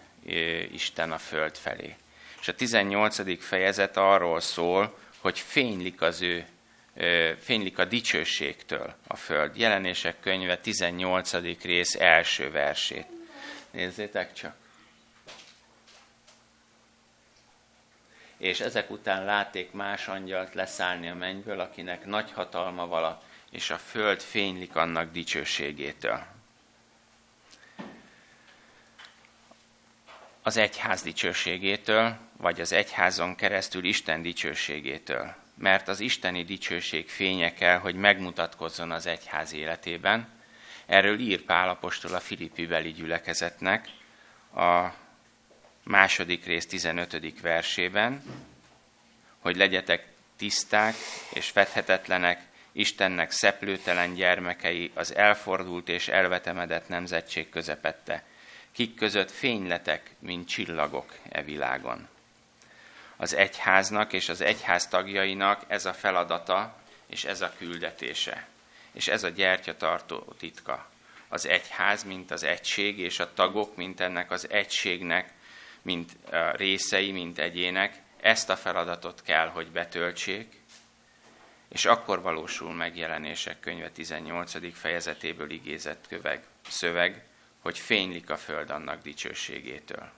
Isten 0.71 1.11
a 1.11 1.17
föld 1.17 1.57
felé. 1.57 1.95
És 2.39 2.47
a 2.47 2.55
18. 2.55 3.43
fejezet 3.43 3.97
arról 3.97 4.39
szól, 4.39 4.97
hogy 5.19 5.39
fénylik 5.39 6.01
az 6.01 6.21
ő, 6.21 6.45
fénylik 7.39 7.77
a 7.77 7.85
dicsőségtől 7.85 8.95
a 9.07 9.15
föld. 9.15 9.57
Jelenések 9.57 10.19
könyve 10.19 10.57
18. 10.57 11.61
rész 11.63 11.95
első 11.95 12.51
versét. 12.51 13.05
Nézzétek 13.71 14.33
csak. 14.33 14.55
és 18.37 18.59
ezek 18.59 18.91
után 18.91 19.25
látték 19.25 19.71
más 19.71 20.07
angyalt 20.07 20.53
leszállni 20.53 21.09
a 21.09 21.15
mennyből, 21.15 21.59
akinek 21.59 22.05
nagy 22.05 22.31
hatalma 22.31 22.87
vala, 22.87 23.21
és 23.51 23.69
a 23.69 23.77
föld 23.77 24.21
fénylik 24.21 24.75
annak 24.75 25.11
dicsőségétől. 25.11 26.36
Az 30.47 30.57
egyház 30.57 31.01
dicsőségétől, 31.01 32.17
vagy 32.37 32.61
az 32.61 32.71
egyházon 32.71 33.35
keresztül 33.35 33.83
Isten 33.83 34.21
dicsőségétől. 34.21 35.35
Mert 35.57 35.87
az 35.87 35.99
isteni 35.99 36.43
dicsőség 36.43 37.09
fénye 37.09 37.53
kell, 37.53 37.77
hogy 37.77 37.95
megmutatkozzon 37.95 38.91
az 38.91 39.05
egyház 39.05 39.53
életében. 39.53 40.27
Erről 40.85 41.19
ír 41.19 41.41
Pálapostól 41.41 42.13
a 42.13 42.19
Filippi 42.19 42.65
beli 42.65 42.91
gyülekezetnek 42.91 43.87
a 44.55 44.87
második 45.83 46.45
rész 46.45 46.67
15. 46.67 47.41
versében, 47.41 48.23
hogy 49.39 49.55
legyetek 49.55 50.05
tiszták 50.37 50.95
és 51.33 51.49
fedhetetlenek, 51.49 52.41
Istennek 52.71 53.31
szeplőtelen 53.31 54.13
gyermekei 54.13 54.91
az 54.93 55.15
elfordult 55.15 55.89
és 55.89 56.07
elvetemedett 56.07 56.87
nemzetség 56.87 57.49
közepette, 57.49 58.23
kik 58.71 58.95
között 58.95 59.31
fényletek, 59.31 60.15
mint 60.19 60.47
csillagok 60.47 61.15
e 61.29 61.43
világon. 61.43 62.07
Az 63.15 63.33
egyháznak 63.33 64.13
és 64.13 64.29
az 64.29 64.41
egyház 64.41 64.87
tagjainak 64.87 65.63
ez 65.67 65.85
a 65.85 65.93
feladata 65.93 66.81
és 67.07 67.25
ez 67.25 67.41
a 67.41 67.53
küldetése, 67.57 68.47
és 68.91 69.07
ez 69.07 69.23
a 69.23 69.29
gyertyatartó 69.29 70.33
titka. 70.37 70.89
Az 71.27 71.47
egyház, 71.47 72.03
mint 72.03 72.31
az 72.31 72.43
egység, 72.43 72.99
és 72.99 73.19
a 73.19 73.33
tagok, 73.33 73.75
mint 73.75 73.99
ennek 73.99 74.31
az 74.31 74.49
egységnek 74.49 75.35
mint 75.87 76.17
részei, 76.51 77.11
mint 77.11 77.39
egyének, 77.39 78.01
ezt 78.21 78.49
a 78.49 78.55
feladatot 78.55 79.21
kell, 79.21 79.47
hogy 79.47 79.71
betöltsék, 79.71 80.61
és 81.69 81.85
akkor 81.85 82.21
valósul 82.21 82.73
meg 82.73 82.97
jelenések 82.97 83.59
könyve 83.59 83.91
18. 83.91 84.77
fejezetéből 84.77 85.51
igézett 85.51 86.07
köveg, 86.07 86.43
szöveg, 86.67 87.25
hogy 87.59 87.79
fénylik 87.79 88.29
a 88.29 88.37
föld 88.37 88.69
annak 88.69 89.01
dicsőségétől. 89.01 90.09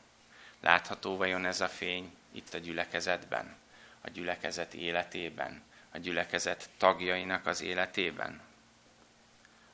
Látható 0.60 1.18
vajon 1.18 1.46
ez 1.46 1.62
a 1.62 1.68
fény 1.68 2.14
itt 2.32 2.54
a 2.54 2.58
gyülekezetben, 2.58 3.56
a 4.02 4.10
gyülekezet 4.10 4.74
életében, 4.74 5.62
a 5.92 5.98
gyülekezet 5.98 6.70
tagjainak 6.78 7.46
az 7.46 7.62
életében? 7.62 8.42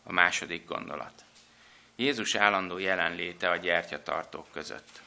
A 0.04 0.12
második 0.12 0.66
gondolat. 0.66 1.24
Jézus 1.96 2.36
állandó 2.36 2.78
jelenléte 2.78 3.50
a 3.50 3.56
gyertyatartók 3.56 4.52
között. 4.52 5.02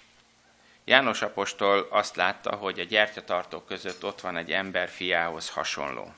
János 0.84 1.22
apostol 1.22 1.86
azt 1.90 2.16
látta, 2.16 2.56
hogy 2.56 2.80
a 2.80 2.84
gyertyatartók 2.84 3.66
között 3.66 4.04
ott 4.04 4.20
van 4.20 4.36
egy 4.36 4.52
ember 4.52 4.88
fiához 4.88 5.50
hasonló. 5.50 6.14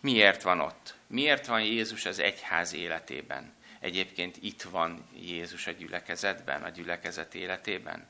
Miért 0.00 0.42
van 0.42 0.60
ott? 0.60 0.94
Miért 1.06 1.46
van 1.46 1.62
Jézus 1.62 2.06
az 2.06 2.18
egyház 2.18 2.72
életében? 2.72 3.54
Egyébként 3.80 4.36
itt 4.40 4.62
van 4.62 5.06
Jézus 5.14 5.66
a 5.66 5.70
gyülekezetben, 5.70 6.62
a 6.62 6.68
gyülekezet 6.68 7.34
életében? 7.34 8.06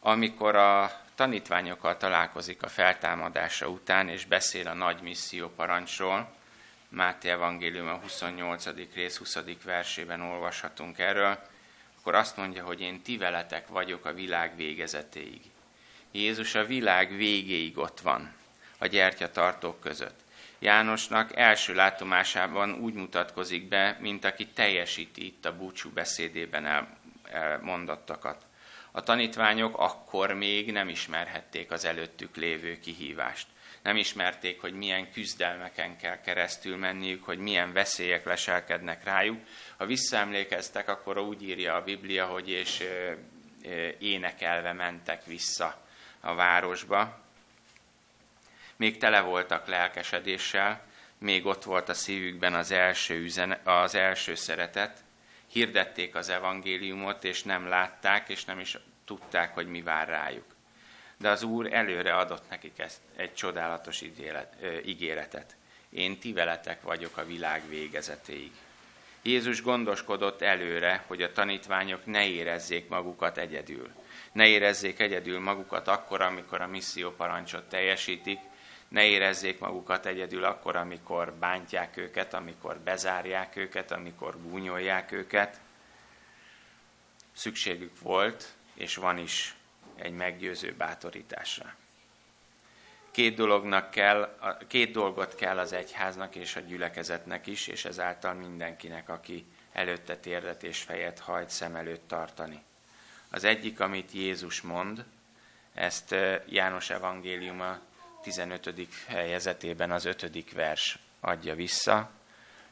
Amikor 0.00 0.56
a 0.56 1.00
tanítványokkal 1.14 1.96
találkozik 1.96 2.62
a 2.62 2.68
feltámadása 2.68 3.68
után, 3.68 4.08
és 4.08 4.24
beszél 4.24 4.68
a 4.68 4.74
nagy 4.74 5.02
misszió 5.02 5.48
parancsról, 5.48 6.34
Máté 6.88 7.28
Evangélium 7.28 7.88
a 7.88 7.96
28. 7.96 8.66
rész 8.94 9.16
20. 9.16 9.38
versében 9.64 10.20
olvashatunk 10.20 10.98
erről, 10.98 11.38
akkor 11.98 12.14
azt 12.14 12.36
mondja, 12.36 12.64
hogy 12.64 12.80
én 12.80 13.02
ti 13.02 13.16
veletek 13.16 13.68
vagyok 13.68 14.04
a 14.04 14.12
világ 14.12 14.56
végezetéig. 14.56 15.40
Jézus 16.10 16.54
a 16.54 16.64
világ 16.64 17.16
végéig 17.16 17.78
ott 17.78 18.00
van, 18.00 18.34
a 18.78 18.86
gyertyatartók 18.86 19.80
között. 19.80 20.21
Jánosnak 20.62 21.36
első 21.36 21.74
látomásában 21.74 22.74
úgy 22.74 22.94
mutatkozik 22.94 23.68
be, 23.68 23.96
mint 24.00 24.24
aki 24.24 24.46
teljesíti 24.46 25.26
itt 25.26 25.44
a 25.44 25.56
búcsú 25.56 25.90
beszédében 25.90 26.88
elmondottakat. 27.30 28.46
A 28.90 29.02
tanítványok 29.02 29.78
akkor 29.78 30.32
még 30.32 30.72
nem 30.72 30.88
ismerhették 30.88 31.70
az 31.70 31.84
előttük 31.84 32.36
lévő 32.36 32.78
kihívást 32.78 33.46
nem 33.82 33.96
ismerték, 33.96 34.60
hogy 34.60 34.74
milyen 34.74 35.12
küzdelmeken 35.12 35.96
kell 35.96 36.20
keresztül 36.20 36.76
menniük, 36.76 37.24
hogy 37.24 37.38
milyen 37.38 37.72
veszélyek 37.72 38.24
leselkednek 38.24 39.04
rájuk. 39.04 39.40
Ha 39.76 39.86
visszaemlékeztek, 39.86 40.88
akkor 40.88 41.18
úgy 41.18 41.42
írja 41.42 41.74
a 41.74 41.82
Biblia, 41.82 42.26
hogy 42.26 42.50
és 42.50 42.82
énekelve 43.98 44.72
mentek 44.72 45.24
vissza 45.24 45.82
a 46.20 46.34
városba. 46.34 47.20
Még 48.82 48.98
tele 48.98 49.20
voltak 49.20 49.66
lelkesedéssel, 49.66 50.84
még 51.18 51.46
ott 51.46 51.62
volt 51.62 51.88
a 51.88 51.94
szívükben 51.94 52.54
az 52.54 52.70
első, 52.70 53.14
üzen, 53.14 53.50
az 53.64 53.94
első 53.94 54.34
szeretet, 54.34 54.98
hirdették 55.46 56.14
az 56.14 56.28
evangéliumot, 56.28 57.24
és 57.24 57.42
nem 57.42 57.66
látták, 57.66 58.28
és 58.28 58.44
nem 58.44 58.58
is 58.58 58.78
tudták, 59.04 59.54
hogy 59.54 59.66
mi 59.66 59.82
vár 59.82 60.08
rájuk. 60.08 60.44
De 61.16 61.28
az 61.28 61.42
Úr 61.42 61.72
előre 61.72 62.16
adott 62.16 62.48
nekik 62.50 62.78
ezt 62.78 63.00
egy 63.16 63.34
csodálatos 63.34 64.00
ígéret, 64.00 64.56
ígéretet. 64.84 65.56
Én 65.90 66.18
ti 66.18 66.32
veletek 66.32 66.82
vagyok 66.82 67.16
a 67.16 67.24
világ 67.24 67.68
végezetéig. 67.68 68.52
Jézus 69.22 69.62
gondoskodott 69.62 70.42
előre, 70.42 71.04
hogy 71.06 71.22
a 71.22 71.32
tanítványok 71.32 72.06
ne 72.06 72.26
érezzék 72.26 72.88
magukat 72.88 73.38
egyedül. 73.38 73.90
Ne 74.32 74.46
érezzék 74.46 75.00
egyedül 75.00 75.40
magukat 75.40 75.88
akkor, 75.88 76.20
amikor 76.20 76.60
a 76.60 76.66
misszió 76.66 77.10
parancsot 77.10 77.68
teljesítik, 77.68 78.38
ne 78.92 79.04
érezzék 79.04 79.58
magukat 79.58 80.06
egyedül 80.06 80.44
akkor, 80.44 80.76
amikor 80.76 81.32
bántják 81.32 81.96
őket, 81.96 82.34
amikor 82.34 82.78
bezárják 82.78 83.56
őket, 83.56 83.90
amikor 83.90 84.36
gúnyolják 84.42 85.12
őket. 85.12 85.60
Szükségük 87.32 88.00
volt, 88.00 88.52
és 88.74 88.96
van 88.96 89.18
is 89.18 89.54
egy 89.94 90.12
meggyőző 90.12 90.74
bátorításra. 90.74 91.74
Két, 93.10 93.34
dolognak 93.34 93.90
kell, 93.90 94.38
két 94.68 94.92
dolgot 94.92 95.34
kell 95.34 95.58
az 95.58 95.72
egyháznak 95.72 96.34
és 96.34 96.56
a 96.56 96.60
gyülekezetnek 96.60 97.46
is, 97.46 97.66
és 97.66 97.84
ezáltal 97.84 98.34
mindenkinek, 98.34 99.08
aki 99.08 99.46
előtte 99.72 100.16
térdet 100.16 100.62
és 100.62 100.82
fejet 100.82 101.18
hajt 101.18 101.50
szem 101.50 101.76
előtt 101.76 102.08
tartani. 102.08 102.62
Az 103.30 103.44
egyik, 103.44 103.80
amit 103.80 104.12
Jézus 104.12 104.60
mond, 104.60 105.04
ezt 105.74 106.14
János 106.48 106.90
evangéliuma 106.90 107.78
15. 108.22 108.86
fejezetében 108.90 109.90
az 109.90 110.04
5. 110.04 110.52
vers 110.52 110.98
adja 111.20 111.54
vissza. 111.54 112.10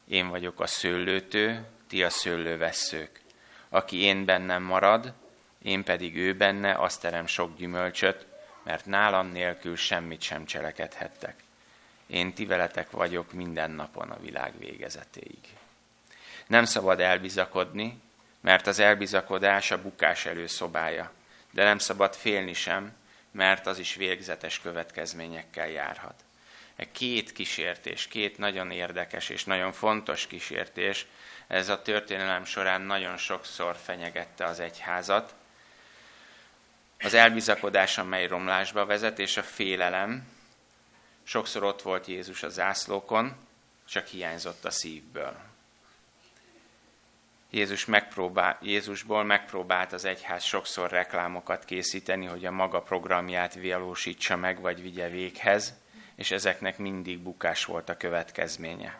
Én 0.08 0.28
vagyok 0.28 0.60
a 0.60 0.66
szőlőtő, 0.66 1.66
ti 1.88 2.02
a 2.02 2.10
szőlővesszők. 2.10 3.20
Aki 3.68 3.96
én 3.96 4.24
bennem 4.24 4.62
marad, 4.62 5.12
én 5.62 5.84
pedig 5.84 6.16
ő 6.16 6.34
benne, 6.34 6.74
azt 6.74 7.00
terem 7.00 7.26
sok 7.26 7.56
gyümölcsöt, 7.56 8.26
mert 8.62 8.86
nálam 8.86 9.26
nélkül 9.26 9.76
semmit 9.76 10.22
sem 10.22 10.44
cselekedhettek. 10.44 11.42
Én 12.06 12.32
ti 12.32 12.46
veletek 12.46 12.90
vagyok 12.90 13.32
minden 13.32 13.70
napon 13.70 14.10
a 14.10 14.20
világ 14.20 14.58
végezetéig. 14.58 15.38
Nem 16.46 16.64
szabad 16.64 17.00
elbizakodni, 17.00 18.00
mert 18.40 18.66
az 18.66 18.78
elbizakodás 18.78 19.70
a 19.70 19.82
bukás 19.82 20.26
előszobája, 20.26 21.12
de 21.50 21.64
nem 21.64 21.78
szabad 21.78 22.14
félni 22.14 22.52
sem, 22.52 22.92
mert 23.30 23.66
az 23.66 23.78
is 23.78 23.94
végzetes 23.94 24.60
következményekkel 24.60 25.68
járhat. 25.68 26.24
E 26.76 26.90
két 26.92 27.32
kísértés, 27.32 28.06
két 28.06 28.38
nagyon 28.38 28.70
érdekes 28.70 29.28
és 29.28 29.44
nagyon 29.44 29.72
fontos 29.72 30.26
kísértés, 30.26 31.06
ez 31.46 31.68
a 31.68 31.82
történelem 31.82 32.44
során 32.44 32.80
nagyon 32.80 33.16
sokszor 33.16 33.76
fenyegette 33.76 34.44
az 34.44 34.60
egyházat. 34.60 35.34
Az 37.00 37.14
elbizakodás, 37.14 37.98
amely 37.98 38.26
romlásba 38.26 38.86
vezet, 38.86 39.18
és 39.18 39.36
a 39.36 39.42
félelem. 39.42 40.28
Sokszor 41.22 41.62
ott 41.62 41.82
volt 41.82 42.06
Jézus 42.06 42.42
a 42.42 42.48
zászlókon, 42.48 43.36
csak 43.88 44.06
hiányzott 44.06 44.64
a 44.64 44.70
szívből. 44.70 45.49
Jézus 47.50 47.84
megpróbál, 47.84 48.58
Jézusból 48.62 49.24
megpróbált 49.24 49.92
az 49.92 50.04
egyház 50.04 50.44
sokszor 50.44 50.90
reklámokat 50.90 51.64
készíteni, 51.64 52.26
hogy 52.26 52.44
a 52.44 52.50
maga 52.50 52.82
programját 52.82 53.54
valósítsa 53.54 54.36
meg, 54.36 54.60
vagy 54.60 54.82
vigye 54.82 55.08
véghez, 55.08 55.74
és 56.14 56.30
ezeknek 56.30 56.78
mindig 56.78 57.18
bukás 57.18 57.64
volt 57.64 57.88
a 57.88 57.96
következménye. 57.96 58.98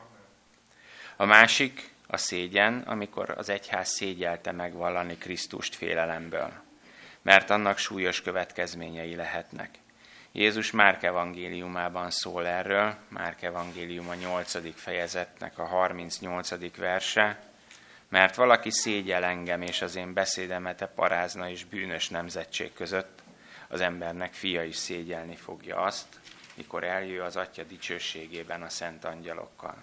A 1.17 1.25
másik 1.25 1.91
a 2.07 2.17
szégyen, 2.17 2.79
amikor 2.87 3.35
az 3.37 3.49
egyház 3.49 3.89
szégyelte 3.89 4.53
megvallani 4.53 5.19
Krisztust 5.19 5.75
félelemből, 5.75 6.53
mert 7.23 7.51
annak 7.51 7.79
súlyos 7.79 8.23
következményei 8.23 9.15
lehetnek. 9.15 9.71
Jézus 10.33 10.71
Márk 10.71 11.03
evangéliumában 11.03 12.11
szól 12.11 12.47
erről, 12.47 12.97
Márk 13.09 13.43
evangélium 13.43 14.09
a 14.09 14.15
8. 14.15 14.75
fejezetnek 14.75 15.59
a 15.59 15.65
38. 15.65 16.77
verse, 16.77 17.50
mert 18.11 18.35
valaki 18.35 18.71
szégyel 18.71 19.25
engem 19.25 19.63
és 19.63 19.83
az 19.83 19.97
én 19.97 20.13
beszédemet 20.13 20.81
e 20.81 20.87
parázna 20.87 21.49
és 21.51 21.65
bűnös 21.65 22.09
nemzetség 22.09 22.73
között, 22.73 23.23
az 23.69 23.81
embernek 23.81 24.33
fia 24.33 24.65
is 24.65 24.77
szégyelni 24.77 25.37
fogja 25.37 25.77
azt, 25.77 26.07
mikor 26.55 26.85
eljő 26.85 27.21
az 27.21 27.37
Atya 27.37 27.63
dicsőségében 27.63 28.63
a 28.63 28.69
szent 28.69 29.05
angyalokkal. 29.05 29.77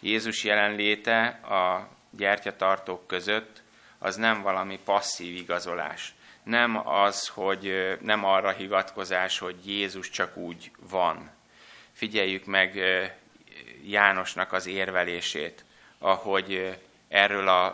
Jézus 0.00 0.44
jelenléte 0.44 1.26
a 1.28 1.88
gyertyatartók 2.10 3.06
között 3.06 3.62
az 3.98 4.16
nem 4.16 4.42
valami 4.42 4.78
passzív 4.84 5.36
igazolás. 5.36 6.14
Nem 6.42 6.88
az, 6.88 7.28
hogy 7.28 7.96
nem 8.00 8.24
arra 8.24 8.50
hivatkozás, 8.50 9.38
hogy 9.38 9.66
Jézus 9.66 10.10
csak 10.10 10.36
úgy 10.36 10.70
van. 10.78 11.30
Figyeljük 11.92 12.44
meg 12.44 12.78
Jánosnak 13.84 14.52
az 14.52 14.66
érvelését, 14.66 15.64
ahogy 15.98 16.78
erről 17.10 17.48
a, 17.48 17.66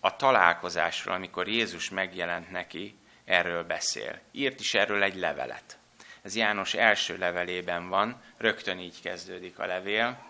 a 0.00 0.16
találkozásról, 0.16 1.14
amikor 1.14 1.48
Jézus 1.48 1.90
megjelent 1.90 2.50
neki, 2.50 2.94
erről 3.24 3.64
beszél. 3.64 4.18
Írt 4.30 4.60
is 4.60 4.74
erről 4.74 5.02
egy 5.02 5.16
levelet. 5.16 5.78
Ez 6.22 6.36
János 6.36 6.74
első 6.74 7.18
levelében 7.18 7.88
van, 7.88 8.22
rögtön 8.36 8.78
így 8.78 9.00
kezdődik 9.02 9.58
a 9.58 9.66
levél. 9.66 10.26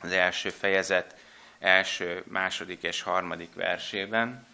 Az 0.00 0.12
első 0.12 0.48
fejezet 0.48 1.16
első, 1.58 2.22
második 2.26 2.82
és 2.82 3.02
harmadik 3.02 3.54
versében, 3.54 4.46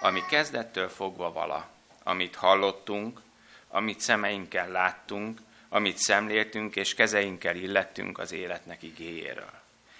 ami 0.00 0.20
kezdettől 0.28 0.88
fogva 0.88 1.32
vala, 1.32 1.68
amit 2.02 2.36
hallottunk, 2.36 3.20
amit 3.68 4.00
szemeinkkel 4.00 4.68
láttunk, 4.68 5.40
amit 5.68 5.96
szemléltünk 5.96 6.76
és 6.76 6.94
kezeinkkel 6.94 7.56
illettünk 7.56 8.18
az 8.18 8.32
életnek 8.32 8.82
igéjéről 8.82 9.55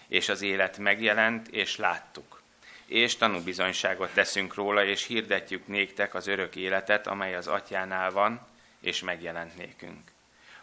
és 0.09 0.29
az 0.29 0.43
élet 0.43 0.79
megjelent, 0.79 1.49
és 1.49 1.77
láttuk. 1.77 2.43
És 2.87 3.17
tanúbizonyságot 3.17 4.11
teszünk 4.11 4.55
róla, 4.55 4.85
és 4.85 5.07
hirdetjük 5.07 5.67
néktek 5.67 6.15
az 6.15 6.27
örök 6.27 6.57
életet, 6.57 7.07
amely 7.07 7.35
az 7.35 7.47
atyánál 7.47 8.11
van, 8.11 8.47
és 8.81 9.03
megjelent 9.03 9.57
nékünk. 9.57 10.11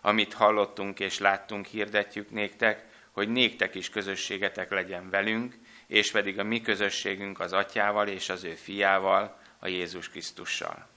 Amit 0.01 0.33
hallottunk 0.33 0.99
és 0.99 1.19
láttunk, 1.19 1.65
hirdetjük 1.65 2.29
néktek, 2.29 2.85
hogy 3.11 3.29
néktek 3.29 3.75
is 3.75 3.89
közösségetek 3.89 4.69
legyen 4.69 5.09
velünk, 5.09 5.55
és 5.87 6.11
pedig 6.11 6.39
a 6.39 6.43
mi 6.43 6.61
közösségünk 6.61 7.39
az 7.39 7.53
atyával 7.53 8.07
és 8.07 8.29
az 8.29 8.43
ő 8.43 8.55
fiával, 8.55 9.41
a 9.59 9.67
Jézus 9.67 10.09
Krisztussal. 10.09 10.87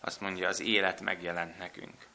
Azt 0.00 0.20
mondja, 0.20 0.48
az 0.48 0.60
élet 0.60 1.00
megjelent 1.00 1.58
nekünk. 1.58 2.06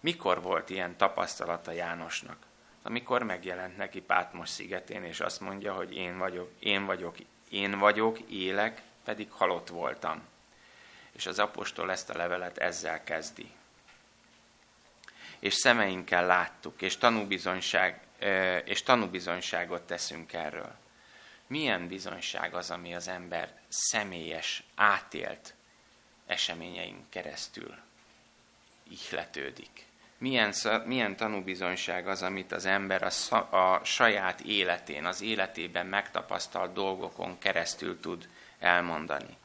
Mikor 0.00 0.42
volt 0.42 0.70
ilyen 0.70 0.96
tapasztalata 0.96 1.72
Jánosnak? 1.72 2.47
Amikor 2.82 3.22
megjelent 3.22 3.76
neki 3.76 4.00
Pátmos 4.00 4.48
szigetén, 4.48 5.04
és 5.04 5.20
azt 5.20 5.40
mondja, 5.40 5.74
hogy 5.74 5.96
én 5.96 6.18
vagyok, 6.18 6.50
én 6.58 6.84
vagyok, 6.84 7.16
én 7.50 7.78
vagyok, 7.78 8.18
élek, 8.20 8.82
pedig 9.04 9.30
halott 9.30 9.68
voltam. 9.68 10.22
És 11.12 11.26
az 11.26 11.38
apostol 11.38 11.90
ezt 11.90 12.10
a 12.10 12.16
levelet 12.16 12.58
ezzel 12.58 13.04
kezdi. 13.04 13.50
És 15.38 15.54
szemeinkkel 15.54 16.26
láttuk, 16.26 16.82
és, 16.82 16.96
tanúbizonyság, 16.96 18.00
és 18.64 18.82
tanúbizonyságot 18.82 19.82
teszünk 19.82 20.32
erről. 20.32 20.74
Milyen 21.46 21.88
bizonyság 21.88 22.54
az, 22.54 22.70
ami 22.70 22.94
az 22.94 23.08
ember 23.08 23.60
személyes, 23.68 24.62
átélt 24.74 25.54
eseményeink 26.26 27.10
keresztül 27.10 27.76
ihletődik? 28.90 29.87
Milyen, 30.18 30.54
milyen 30.84 31.16
tanúbizonyság 31.16 32.08
az, 32.08 32.22
amit 32.22 32.52
az 32.52 32.64
ember 32.64 33.02
a, 33.30 33.36
a 33.56 33.84
saját 33.84 34.40
életén, 34.40 35.04
az 35.04 35.22
életében 35.22 35.86
megtapasztalt 35.86 36.72
dolgokon 36.72 37.38
keresztül 37.38 38.00
tud 38.00 38.28
elmondani. 38.58 39.36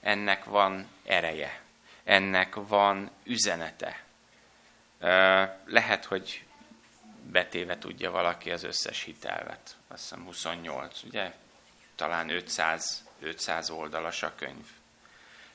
Ennek 0.00 0.44
van 0.44 0.88
ereje, 1.04 1.60
ennek 2.04 2.54
van 2.54 3.10
üzenete. 3.24 4.02
Lehet, 5.64 6.04
hogy 6.04 6.44
betéve 7.22 7.78
tudja 7.78 8.10
valaki 8.10 8.50
az 8.50 8.62
összes 8.62 9.02
hitelvet. 9.02 9.76
Azt 9.88 10.02
hiszem 10.02 10.24
28, 10.24 11.02
ugye? 11.02 11.32
Talán 11.94 12.30
500, 12.30 13.04
500 13.20 13.70
oldalas 13.70 14.22
a 14.22 14.34
könyv. 14.34 14.66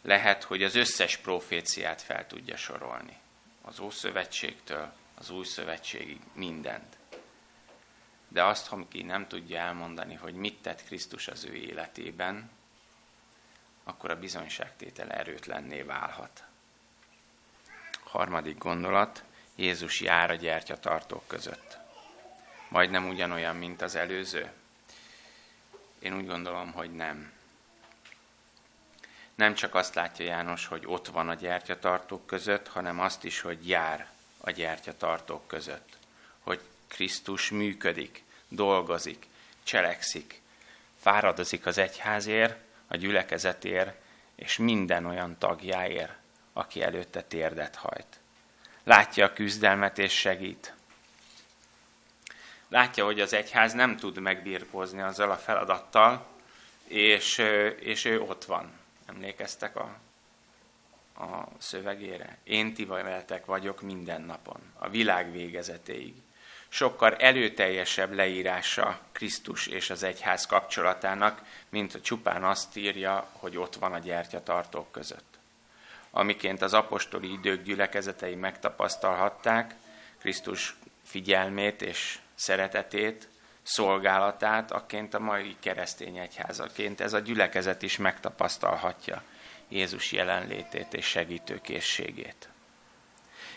Lehet, 0.01 0.43
hogy 0.43 0.63
az 0.63 0.75
összes 0.75 1.17
proféciát 1.17 2.01
fel 2.01 2.27
tudja 2.27 2.58
sorolni 2.58 3.21
az 3.65 3.80
Ószövetségtől 3.80 4.93
az 5.15 5.30
Új 5.30 5.45
Szövetségig 5.45 6.19
mindent. 6.34 6.97
De 8.28 8.43
azt, 8.43 8.71
aki 8.71 9.04
nem 9.04 9.28
tudja 9.28 9.60
elmondani, 9.60 10.13
hogy 10.13 10.34
mit 10.34 10.62
tett 10.62 10.84
Krisztus 10.84 11.28
az 11.28 11.43
ő 11.43 11.54
életében, 11.54 12.49
akkor 13.84 14.12
a 14.12 14.19
bizonyságtétele 14.19 15.13
erőtlenné 15.13 15.82
válhat. 15.82 16.43
Harmadik 18.04 18.58
gondolat, 18.58 19.23
Jézus 19.56 20.02
jár 20.02 20.32
a 20.32 20.36
gyertyatartók 20.36 21.28
között. 21.28 21.78
Majdnem 22.69 23.10
ugyanolyan, 23.10 23.56
mint 23.56 23.82
az 23.82 23.95
előző? 23.95 24.52
Én 25.99 26.15
úgy 26.15 26.26
gondolom, 26.26 26.71
hogy 26.71 26.93
nem. 26.95 27.32
Nem 29.35 29.53
csak 29.53 29.75
azt 29.75 29.95
látja 29.95 30.25
János, 30.25 30.65
hogy 30.65 30.83
ott 30.85 31.07
van 31.07 31.29
a 31.29 31.33
gyertyatartók 31.33 32.25
között, 32.25 32.67
hanem 32.67 32.99
azt 32.99 33.23
is, 33.23 33.41
hogy 33.41 33.67
jár 33.67 34.09
a 34.37 34.51
gyertyatartók 34.51 35.47
között. 35.47 35.97
Hogy 36.39 36.61
Krisztus 36.87 37.49
működik, 37.49 38.23
dolgozik, 38.47 39.27
cselekszik, 39.63 40.41
fáradozik 40.99 41.65
az 41.65 41.77
egyházért, 41.77 42.57
a 42.87 42.95
gyülekezetért, 42.95 44.01
és 44.35 44.57
minden 44.57 45.05
olyan 45.05 45.37
tagjáért, 45.37 46.13
aki 46.53 46.81
előtte 46.81 47.21
térdet 47.21 47.75
hajt. 47.75 48.19
Látja 48.83 49.25
a 49.25 49.33
küzdelmet 49.33 49.97
és 49.97 50.13
segít. 50.13 50.73
Látja, 52.67 53.05
hogy 53.05 53.21
az 53.21 53.33
egyház 53.33 53.73
nem 53.73 53.97
tud 53.97 54.19
megbírkozni 54.19 55.01
azzal 55.01 55.31
a 55.31 55.37
feladattal, 55.37 56.27
és, 56.87 57.37
és 57.79 58.05
ő 58.05 58.21
ott 58.21 58.45
van. 58.45 58.81
Emlékeztek 59.05 59.75
a, 59.75 59.97
a 61.23 61.47
szövegére? 61.57 62.37
Én 62.43 62.73
ti 62.73 62.85
veletek 62.85 63.45
vagyok 63.45 63.81
minden 63.81 64.21
napon, 64.21 64.59
a 64.77 64.89
világ 64.89 65.31
végezetéig. 65.31 66.13
Sokkal 66.67 67.15
előteljesebb 67.15 68.13
leírása 68.13 68.99
Krisztus 69.11 69.67
és 69.67 69.89
az 69.89 70.03
egyház 70.03 70.45
kapcsolatának, 70.45 71.41
mint 71.69 71.93
a 71.93 72.01
csupán 72.01 72.43
azt 72.43 72.77
írja, 72.77 73.29
hogy 73.31 73.57
ott 73.57 73.75
van 73.75 73.93
a 73.93 73.99
gyertyatartók 73.99 74.91
között. 74.91 75.37
Amiként 76.11 76.61
az 76.61 76.73
apostoli 76.73 77.31
idők 77.31 77.63
gyülekezetei 77.63 78.35
megtapasztalhatták, 78.35 79.75
Krisztus 80.17 80.75
figyelmét 81.03 81.81
és 81.81 82.19
szeretetét, 82.35 83.27
szolgálatát, 83.63 84.71
akként 84.71 85.13
a 85.13 85.19
mai 85.19 85.56
keresztény 85.60 86.17
egyházaként 86.17 87.02
ez 87.02 87.13
a 87.13 87.19
gyülekezet 87.19 87.82
is 87.82 87.97
megtapasztalhatja 87.97 89.23
Jézus 89.69 90.12
jelenlétét 90.12 90.93
és 90.93 91.06
segítőkészségét. 91.06 92.49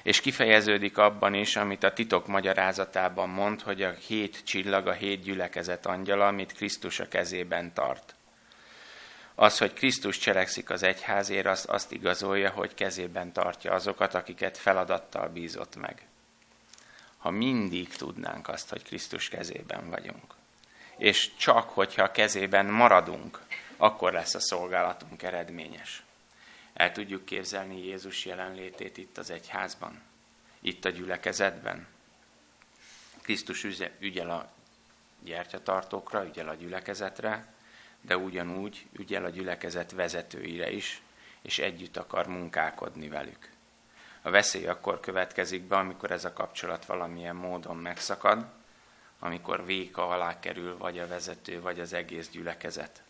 És 0.03 0.21
kifejeződik 0.21 0.99
abban 0.99 1.35
is, 1.35 1.57
amit 1.57 1.83
a 1.83 1.93
titok 1.93 2.27
magyarázatában 2.27 3.29
mond, 3.29 3.61
hogy 3.61 3.83
a 3.83 3.91
hét 3.91 4.45
csillag, 4.45 4.87
a 4.87 4.93
hét 4.93 5.23
gyülekezet 5.23 5.87
angyala, 5.87 6.27
amit 6.27 6.53
Krisztus 6.53 7.01
a 7.01 7.09
kezében 7.09 7.73
tart. 7.73 8.15
Az, 9.35 9.59
hogy 9.59 9.73
Krisztus 9.73 10.19
cselekszik 10.19 10.71
az 10.71 10.83
egyházért, 10.83 11.47
azt, 11.47 11.67
azt 11.67 11.93
igazolja, 11.93 12.51
hogy 12.51 12.75
kezében 12.75 13.33
tartja 13.33 13.73
azokat, 13.73 14.15
akiket 14.15 14.59
feladattal 14.59 15.29
bízott 15.29 15.77
meg 15.77 16.07
ha 17.27 17.33
mindig 17.33 17.89
tudnánk 17.97 18.49
azt, 18.49 18.69
hogy 18.69 18.83
Krisztus 18.83 19.29
kezében 19.29 19.91
vagyunk. 19.91 20.35
És 20.97 21.37
csak, 21.37 21.69
hogyha 21.69 22.03
a 22.03 22.11
kezében 22.11 22.67
maradunk, 22.67 23.41
akkor 23.77 24.13
lesz 24.13 24.35
a 24.35 24.41
szolgálatunk 24.41 25.23
eredményes. 25.23 26.03
El 26.73 26.93
tudjuk 26.93 27.25
képzelni 27.25 27.85
Jézus 27.85 28.25
jelenlétét 28.25 28.97
itt 28.97 29.19
az 29.19 29.31
egyházban, 29.31 30.03
itt 30.61 30.85
a 30.85 30.91
gyülekezetben. 30.91 31.87
Krisztus 33.23 33.67
ügyel 33.99 34.31
a 34.31 34.53
gyertyatartókra, 35.23 36.27
ügyel 36.27 36.49
a 36.49 36.55
gyülekezetre, 36.55 37.55
de 38.01 38.17
ugyanúgy 38.17 38.87
ügyel 38.93 39.25
a 39.25 39.31
gyülekezet 39.31 39.93
vezetőire 39.93 40.71
is, 40.71 41.03
és 41.43 41.59
együtt 41.59 41.97
akar 41.97 42.27
munkálkodni 42.27 43.09
velük. 43.09 43.55
A 44.27 44.31
veszély 44.31 44.67
akkor 44.67 45.01
következik 45.01 45.63
be, 45.63 45.77
amikor 45.77 46.11
ez 46.11 46.25
a 46.25 46.33
kapcsolat 46.33 46.85
valamilyen 46.85 47.37
módon 47.37 47.77
megszakad, 47.77 48.47
amikor 49.19 49.65
véka 49.65 50.09
alá 50.09 50.41
kerül 50.41 50.77
vagy 50.77 50.99
a 50.99 51.07
vezető, 51.07 51.61
vagy 51.61 51.81
az 51.81 51.93
egész 51.93 52.29
gyülekezet. 52.29 53.03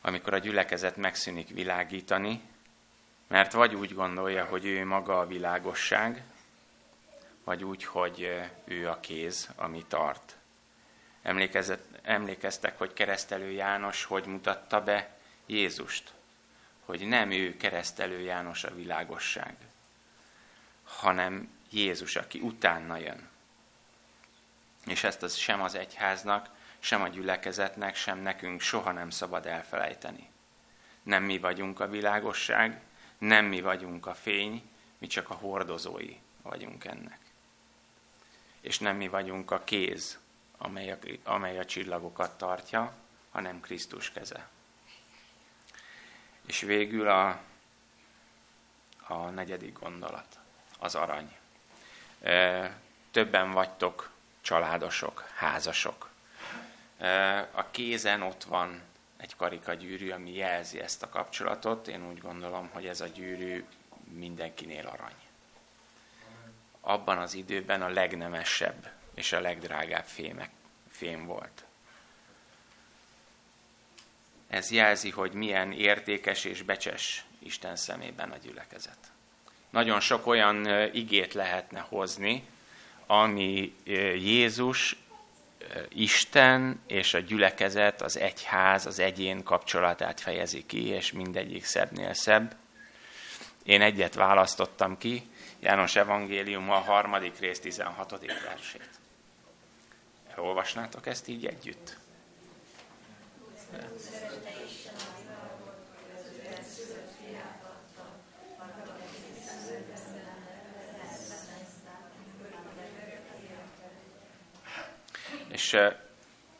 Amikor 0.00 0.34
a 0.34 0.38
gyülekezet 0.38 0.96
megszűnik 0.96 1.48
világítani, 1.48 2.42
mert 3.26 3.52
vagy 3.52 3.74
úgy 3.74 3.94
gondolja, 3.94 4.44
hogy 4.44 4.64
ő 4.64 4.84
maga 4.84 5.18
a 5.18 5.26
világosság, 5.26 6.22
vagy 7.44 7.64
úgy, 7.64 7.84
hogy 7.84 8.48
ő 8.64 8.88
a 8.88 9.00
kéz, 9.00 9.48
ami 9.56 9.84
tart. 9.88 10.36
Emlékeztek, 12.02 12.78
hogy 12.78 12.92
keresztelő 12.92 13.50
János 13.50 14.04
hogy 14.04 14.26
mutatta 14.26 14.82
be 14.82 15.16
Jézust 15.46 16.12
hogy 16.90 17.06
nem 17.06 17.30
ő 17.30 17.56
keresztelő 17.56 18.20
János 18.20 18.64
a 18.64 18.74
világosság, 18.74 19.56
hanem 20.84 21.48
Jézus, 21.70 22.16
aki 22.16 22.40
utána 22.40 22.96
jön. 22.96 23.28
És 24.86 25.04
ezt 25.04 25.22
az 25.22 25.34
sem 25.34 25.62
az 25.62 25.74
egyháznak, 25.74 26.48
sem 26.78 27.02
a 27.02 27.08
gyülekezetnek, 27.08 27.94
sem 27.94 28.18
nekünk 28.18 28.60
soha 28.60 28.92
nem 28.92 29.10
szabad 29.10 29.46
elfelejteni. 29.46 30.28
Nem 31.02 31.22
mi 31.22 31.38
vagyunk 31.38 31.80
a 31.80 31.88
világosság, 31.88 32.80
nem 33.18 33.44
mi 33.44 33.60
vagyunk 33.60 34.06
a 34.06 34.14
fény, 34.14 34.70
mi 34.98 35.06
csak 35.06 35.30
a 35.30 35.34
hordozói 35.34 36.16
vagyunk 36.42 36.84
ennek. 36.84 37.20
És 38.60 38.78
nem 38.78 38.96
mi 38.96 39.08
vagyunk 39.08 39.50
a 39.50 39.64
kéz, 39.64 40.18
amely 40.58 40.90
a, 40.90 40.98
amely 41.24 41.58
a 41.58 41.64
csillagokat 41.64 42.38
tartja, 42.38 42.94
hanem 43.30 43.60
Krisztus 43.60 44.10
keze. 44.12 44.48
És 46.50 46.60
végül 46.60 47.08
a, 47.08 47.40
a 49.06 49.14
negyedik 49.14 49.78
gondolat, 49.78 50.38
az 50.78 50.94
arany. 50.94 51.36
Többen 53.10 53.50
vagytok 53.50 54.10
családosok, 54.40 55.28
házasok. 55.34 56.10
A 57.50 57.70
kézen 57.70 58.22
ott 58.22 58.44
van 58.44 58.80
egy 59.16 59.36
karika 59.36 59.74
gyűrű, 59.74 60.10
ami 60.10 60.34
jelzi 60.34 60.80
ezt 60.80 61.02
a 61.02 61.08
kapcsolatot. 61.08 61.88
Én 61.88 62.08
úgy 62.08 62.18
gondolom, 62.18 62.68
hogy 62.72 62.86
ez 62.86 63.00
a 63.00 63.06
gyűrű 63.06 63.64
mindenkinél 64.04 64.86
arany. 64.86 65.16
Abban 66.80 67.18
az 67.18 67.34
időben 67.34 67.82
a 67.82 67.88
legnemesebb 67.88 68.90
és 69.14 69.32
a 69.32 69.40
legdrágább 69.40 70.04
fémek, 70.04 70.50
fém 70.88 71.26
volt. 71.26 71.64
Ez 74.50 74.70
jelzi, 74.70 75.10
hogy 75.10 75.32
milyen 75.32 75.72
értékes 75.72 76.44
és 76.44 76.62
becses 76.62 77.24
Isten 77.38 77.76
szemében 77.76 78.30
a 78.30 78.36
gyülekezet. 78.36 78.98
Nagyon 79.70 80.00
sok 80.00 80.26
olyan 80.26 80.66
igét 80.94 81.34
lehetne 81.34 81.80
hozni, 81.80 82.44
ami 83.06 83.74
Jézus, 84.14 84.96
Isten 85.88 86.80
és 86.86 87.14
a 87.14 87.18
gyülekezet, 87.18 88.02
az 88.02 88.18
egyház, 88.18 88.86
az 88.86 88.98
egyén 88.98 89.42
kapcsolatát 89.42 90.20
fejezi 90.20 90.66
ki, 90.66 90.86
és 90.86 91.12
mindegyik 91.12 91.64
szebbnél 91.64 92.14
szebb. 92.14 92.56
Én 93.62 93.82
egyet 93.82 94.14
választottam 94.14 94.98
ki, 94.98 95.22
János 95.60 95.96
Evangélium 95.96 96.70
a 96.70 96.78
harmadik 96.78 97.38
rész 97.38 97.60
16. 97.60 98.20
versét. 98.44 98.88
Olvasnátok 100.36 101.06
ezt 101.06 101.28
így 101.28 101.46
együtt? 101.46 101.98
És 115.48 115.76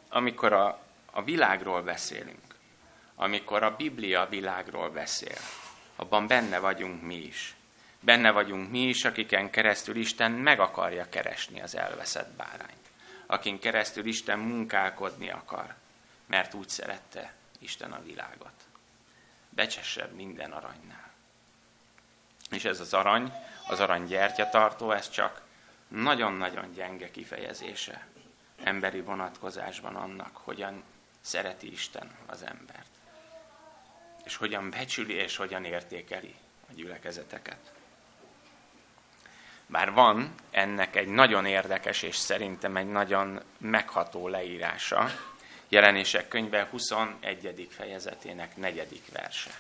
amikor 0.08 0.52
a, 0.52 0.80
a 1.10 1.22
világról 1.22 1.82
beszélünk, 1.82 2.54
amikor 3.14 3.62
a 3.62 3.76
Biblia 3.76 4.26
világról 4.26 4.90
beszél, 4.90 5.38
abban 5.96 6.26
benne 6.26 6.58
vagyunk 6.58 7.02
mi 7.02 7.16
is. 7.16 7.54
Benne 8.00 8.30
vagyunk 8.30 8.70
mi 8.70 8.82
is, 8.82 9.04
akiken 9.04 9.50
keresztül 9.50 9.96
Isten 9.96 10.32
meg 10.32 10.60
akarja 10.60 11.08
keresni 11.08 11.60
az 11.60 11.76
elveszett 11.76 12.36
bárányt. 12.36 12.90
Akin 13.26 13.58
keresztül 13.58 14.06
Isten 14.06 14.38
munkálkodni 14.38 15.30
akar, 15.30 15.74
mert 16.30 16.54
úgy 16.54 16.68
szerette 16.68 17.32
Isten 17.58 17.92
a 17.92 18.02
világot. 18.02 18.52
Becsesebb 19.48 20.14
minden 20.14 20.52
aranynál. 20.52 21.10
És 22.50 22.64
ez 22.64 22.80
az 22.80 22.94
arany, 22.94 23.32
az 23.68 23.80
arany 23.80 24.04
gyertyatartó, 24.04 24.90
ez 24.90 25.10
csak 25.10 25.42
nagyon-nagyon 25.88 26.72
gyenge 26.72 27.10
kifejezése 27.10 28.06
emberi 28.62 29.00
vonatkozásban 29.00 29.96
annak, 29.96 30.36
hogyan 30.36 30.82
szereti 31.20 31.72
Isten 31.72 32.10
az 32.26 32.42
embert. 32.42 32.90
És 34.24 34.36
hogyan 34.36 34.70
becsüli 34.70 35.14
és 35.14 35.36
hogyan 35.36 35.64
értékeli 35.64 36.34
a 36.68 36.72
gyülekezeteket. 36.72 37.72
Bár 39.66 39.92
van 39.92 40.34
ennek 40.50 40.96
egy 40.96 41.08
nagyon 41.08 41.46
érdekes 41.46 42.02
és 42.02 42.16
szerintem 42.16 42.76
egy 42.76 42.90
nagyon 42.90 43.42
megható 43.58 44.28
leírása, 44.28 45.10
jelenések 45.70 46.28
könyve 46.28 46.68
21. 46.70 47.68
fejezetének 47.70 48.56
negyedik 48.56 49.12
verse. 49.12 49.50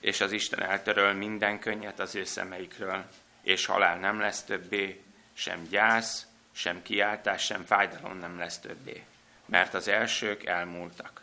és 0.00 0.20
az 0.20 0.32
Isten 0.32 0.62
eltöröl 0.62 1.12
minden 1.12 1.58
könnyet 1.58 2.00
az 2.00 2.14
ő 2.14 2.24
szemeikről, 2.24 3.10
és 3.42 3.66
halál 3.66 3.98
nem 3.98 4.20
lesz 4.20 4.42
többé, 4.42 5.02
sem 5.32 5.66
gyász, 5.68 6.26
sem 6.52 6.82
kiáltás, 6.82 7.44
sem 7.44 7.64
fájdalom 7.64 8.18
nem 8.18 8.38
lesz 8.38 8.58
többé, 8.58 9.04
mert 9.46 9.74
az 9.74 9.88
elsők 9.88 10.44
elmúltak. 10.44 11.22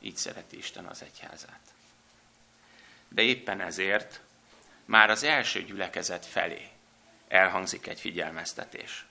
Így 0.00 0.16
szereti 0.16 0.56
Isten 0.56 0.84
az 0.84 1.02
egyházát. 1.02 1.60
De 3.08 3.22
éppen 3.22 3.60
ezért 3.60 4.20
már 4.84 5.10
az 5.10 5.22
első 5.22 5.62
gyülekezet 5.62 6.26
felé 6.26 6.68
elhangzik 7.28 7.86
egy 7.86 8.00
figyelmeztetés. 8.00 9.04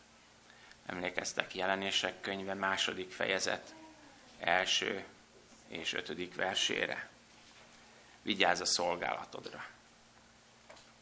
Emlékeztek 0.86 1.56
jelenések 1.56 2.22
könyve 2.22 2.54
második 2.54 3.12
fejezet 3.12 3.76
első 4.40 5.06
és 5.68 5.94
ötödik 5.94 6.36
versére. 6.36 7.10
Vigyázz 8.22 8.62
a 8.62 8.66
szolgálatodra, 8.66 9.66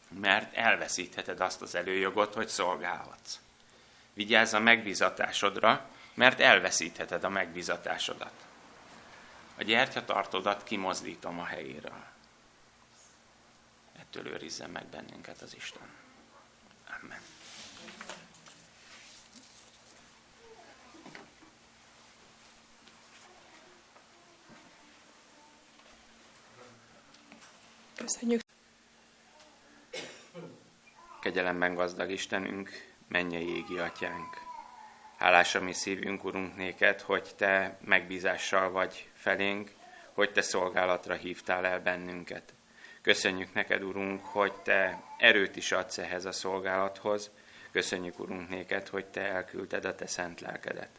mert 0.07 0.55
elveszítheted 0.55 1.39
azt 1.39 1.61
az 1.61 1.75
előjogot, 1.75 2.33
hogy 2.33 2.47
szolgálhatsz. 2.47 3.39
Vigyázz 4.13 4.53
a 4.53 4.59
megbizatásodra, 4.59 5.89
mert 6.13 6.39
elveszítheted 6.39 7.23
a 7.23 7.29
megbizatásodat. 7.29 8.33
A 9.55 9.63
gyertyatartodat 9.63 10.63
kimozdítom 10.63 11.39
a 11.39 11.45
helyéről. 11.45 12.03
Ettől 13.99 14.27
őrizzen 14.27 14.69
meg 14.69 14.85
bennünket 14.85 15.41
az 15.41 15.55
Isten. 15.55 15.89
Amen. 17.01 17.21
Köszönjük. 27.99 28.41
Kegyelemben 31.21 31.75
gazdag 31.75 32.11
Istenünk, 32.11 32.69
mennyei 33.07 33.55
égi 33.55 33.77
atyánk. 33.77 34.37
Hálás 35.17 35.55
a 35.55 35.61
mi 35.61 35.73
szívünk, 35.73 36.23
Urunk, 36.23 36.55
néked, 36.55 37.01
hogy 37.01 37.35
Te 37.35 37.77
megbízással 37.85 38.71
vagy 38.71 39.09
felénk, 39.13 39.71
hogy 40.13 40.31
Te 40.31 40.41
szolgálatra 40.41 41.13
hívtál 41.13 41.65
el 41.65 41.79
bennünket. 41.79 42.53
Köszönjük 43.01 43.53
neked, 43.53 43.83
Urunk, 43.83 44.25
hogy 44.25 44.53
Te 44.53 45.03
erőt 45.17 45.55
is 45.55 45.71
adsz 45.71 45.97
ehhez 45.97 46.25
a 46.25 46.31
szolgálathoz. 46.31 47.29
Köszönjük, 47.71 48.19
Urunk, 48.19 48.49
néked, 48.49 48.87
hogy 48.87 49.05
Te 49.05 49.21
elküldted 49.21 49.85
a 49.85 49.95
Te 49.95 50.07
szent 50.07 50.41
lelkedet. 50.41 50.89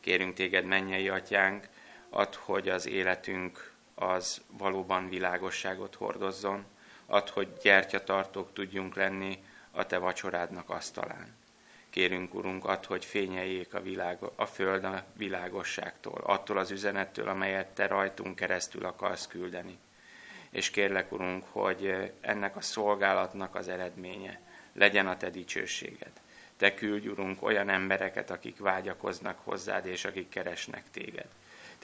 Kérünk 0.00 0.34
Téged, 0.34 0.64
mennyei 0.64 1.08
atyánk, 1.08 1.68
add, 2.10 2.34
hogy 2.36 2.68
az 2.68 2.86
életünk 2.86 3.73
az 3.94 4.42
valóban 4.46 5.08
világosságot 5.08 5.94
hordozzon, 5.94 6.64
add, 7.06 7.30
hogy 7.32 7.48
gyertyatartók 7.62 8.52
tudjunk 8.52 8.94
lenni 8.94 9.44
a 9.70 9.86
Te 9.86 9.98
vacsorádnak 9.98 10.70
asztalán. 10.70 11.36
Kérünk, 11.90 12.34
Urunk, 12.34 12.64
add, 12.64 12.86
hogy 12.86 13.04
fényeljék 13.04 13.74
a, 13.74 13.82
világ, 13.82 14.18
a 14.34 14.46
föld 14.46 14.84
a 14.84 15.04
világosságtól, 15.16 16.20
attól 16.22 16.58
az 16.58 16.70
üzenettől, 16.70 17.28
amelyet 17.28 17.74
Te 17.74 17.86
rajtunk 17.86 18.36
keresztül 18.36 18.84
akarsz 18.84 19.26
küldeni. 19.26 19.78
És 20.50 20.70
kérlek, 20.70 21.12
Urunk, 21.12 21.44
hogy 21.50 22.12
ennek 22.20 22.56
a 22.56 22.60
szolgálatnak 22.60 23.54
az 23.54 23.68
eredménye 23.68 24.40
legyen 24.72 25.06
a 25.06 25.16
Te 25.16 25.30
dicsőséged. 25.30 26.12
Te 26.56 26.74
küldj, 26.74 27.08
Urunk, 27.08 27.42
olyan 27.42 27.68
embereket, 27.68 28.30
akik 28.30 28.58
vágyakoznak 28.58 29.38
hozzád, 29.44 29.86
és 29.86 30.04
akik 30.04 30.28
keresnek 30.28 30.90
Téged. 30.90 31.28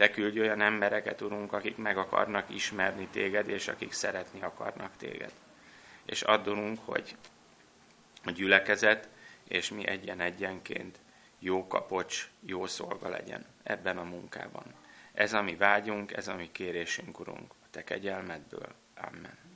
Te 0.01 0.11
küldj 0.11 0.41
olyan 0.41 0.61
embereket, 0.61 1.21
Urunk, 1.21 1.53
akik 1.53 1.77
meg 1.77 1.99
akarnak 1.99 2.55
ismerni 2.55 3.09
Téged, 3.11 3.49
és 3.49 3.69
akik 3.69 3.93
szeretni 3.93 4.43
akarnak 4.43 4.97
Téged. 4.97 5.33
És 6.05 6.23
add, 6.23 6.49
Urunk, 6.49 6.79
hogy 6.85 7.17
a 8.25 8.31
gyülekezet, 8.31 9.09
és 9.49 9.71
mi 9.71 9.87
egyen-egyenként 9.87 10.99
jó 11.39 11.67
kapocs, 11.67 12.31
jó 12.41 12.67
szolga 12.67 13.09
legyen 13.09 13.47
ebben 13.63 13.99
a 13.99 14.03
munkában. 14.03 14.75
Ez 15.13 15.33
a 15.33 15.43
mi 15.43 15.57
vágyunk, 15.57 16.13
ez 16.13 16.29
a 16.29 16.35
mi 16.35 16.49
kérésünk, 16.53 17.21
Urunk, 17.21 17.53
a 17.53 17.67
Te 17.71 17.85
kegyelmedből. 17.85 18.75
Amen. 18.95 19.50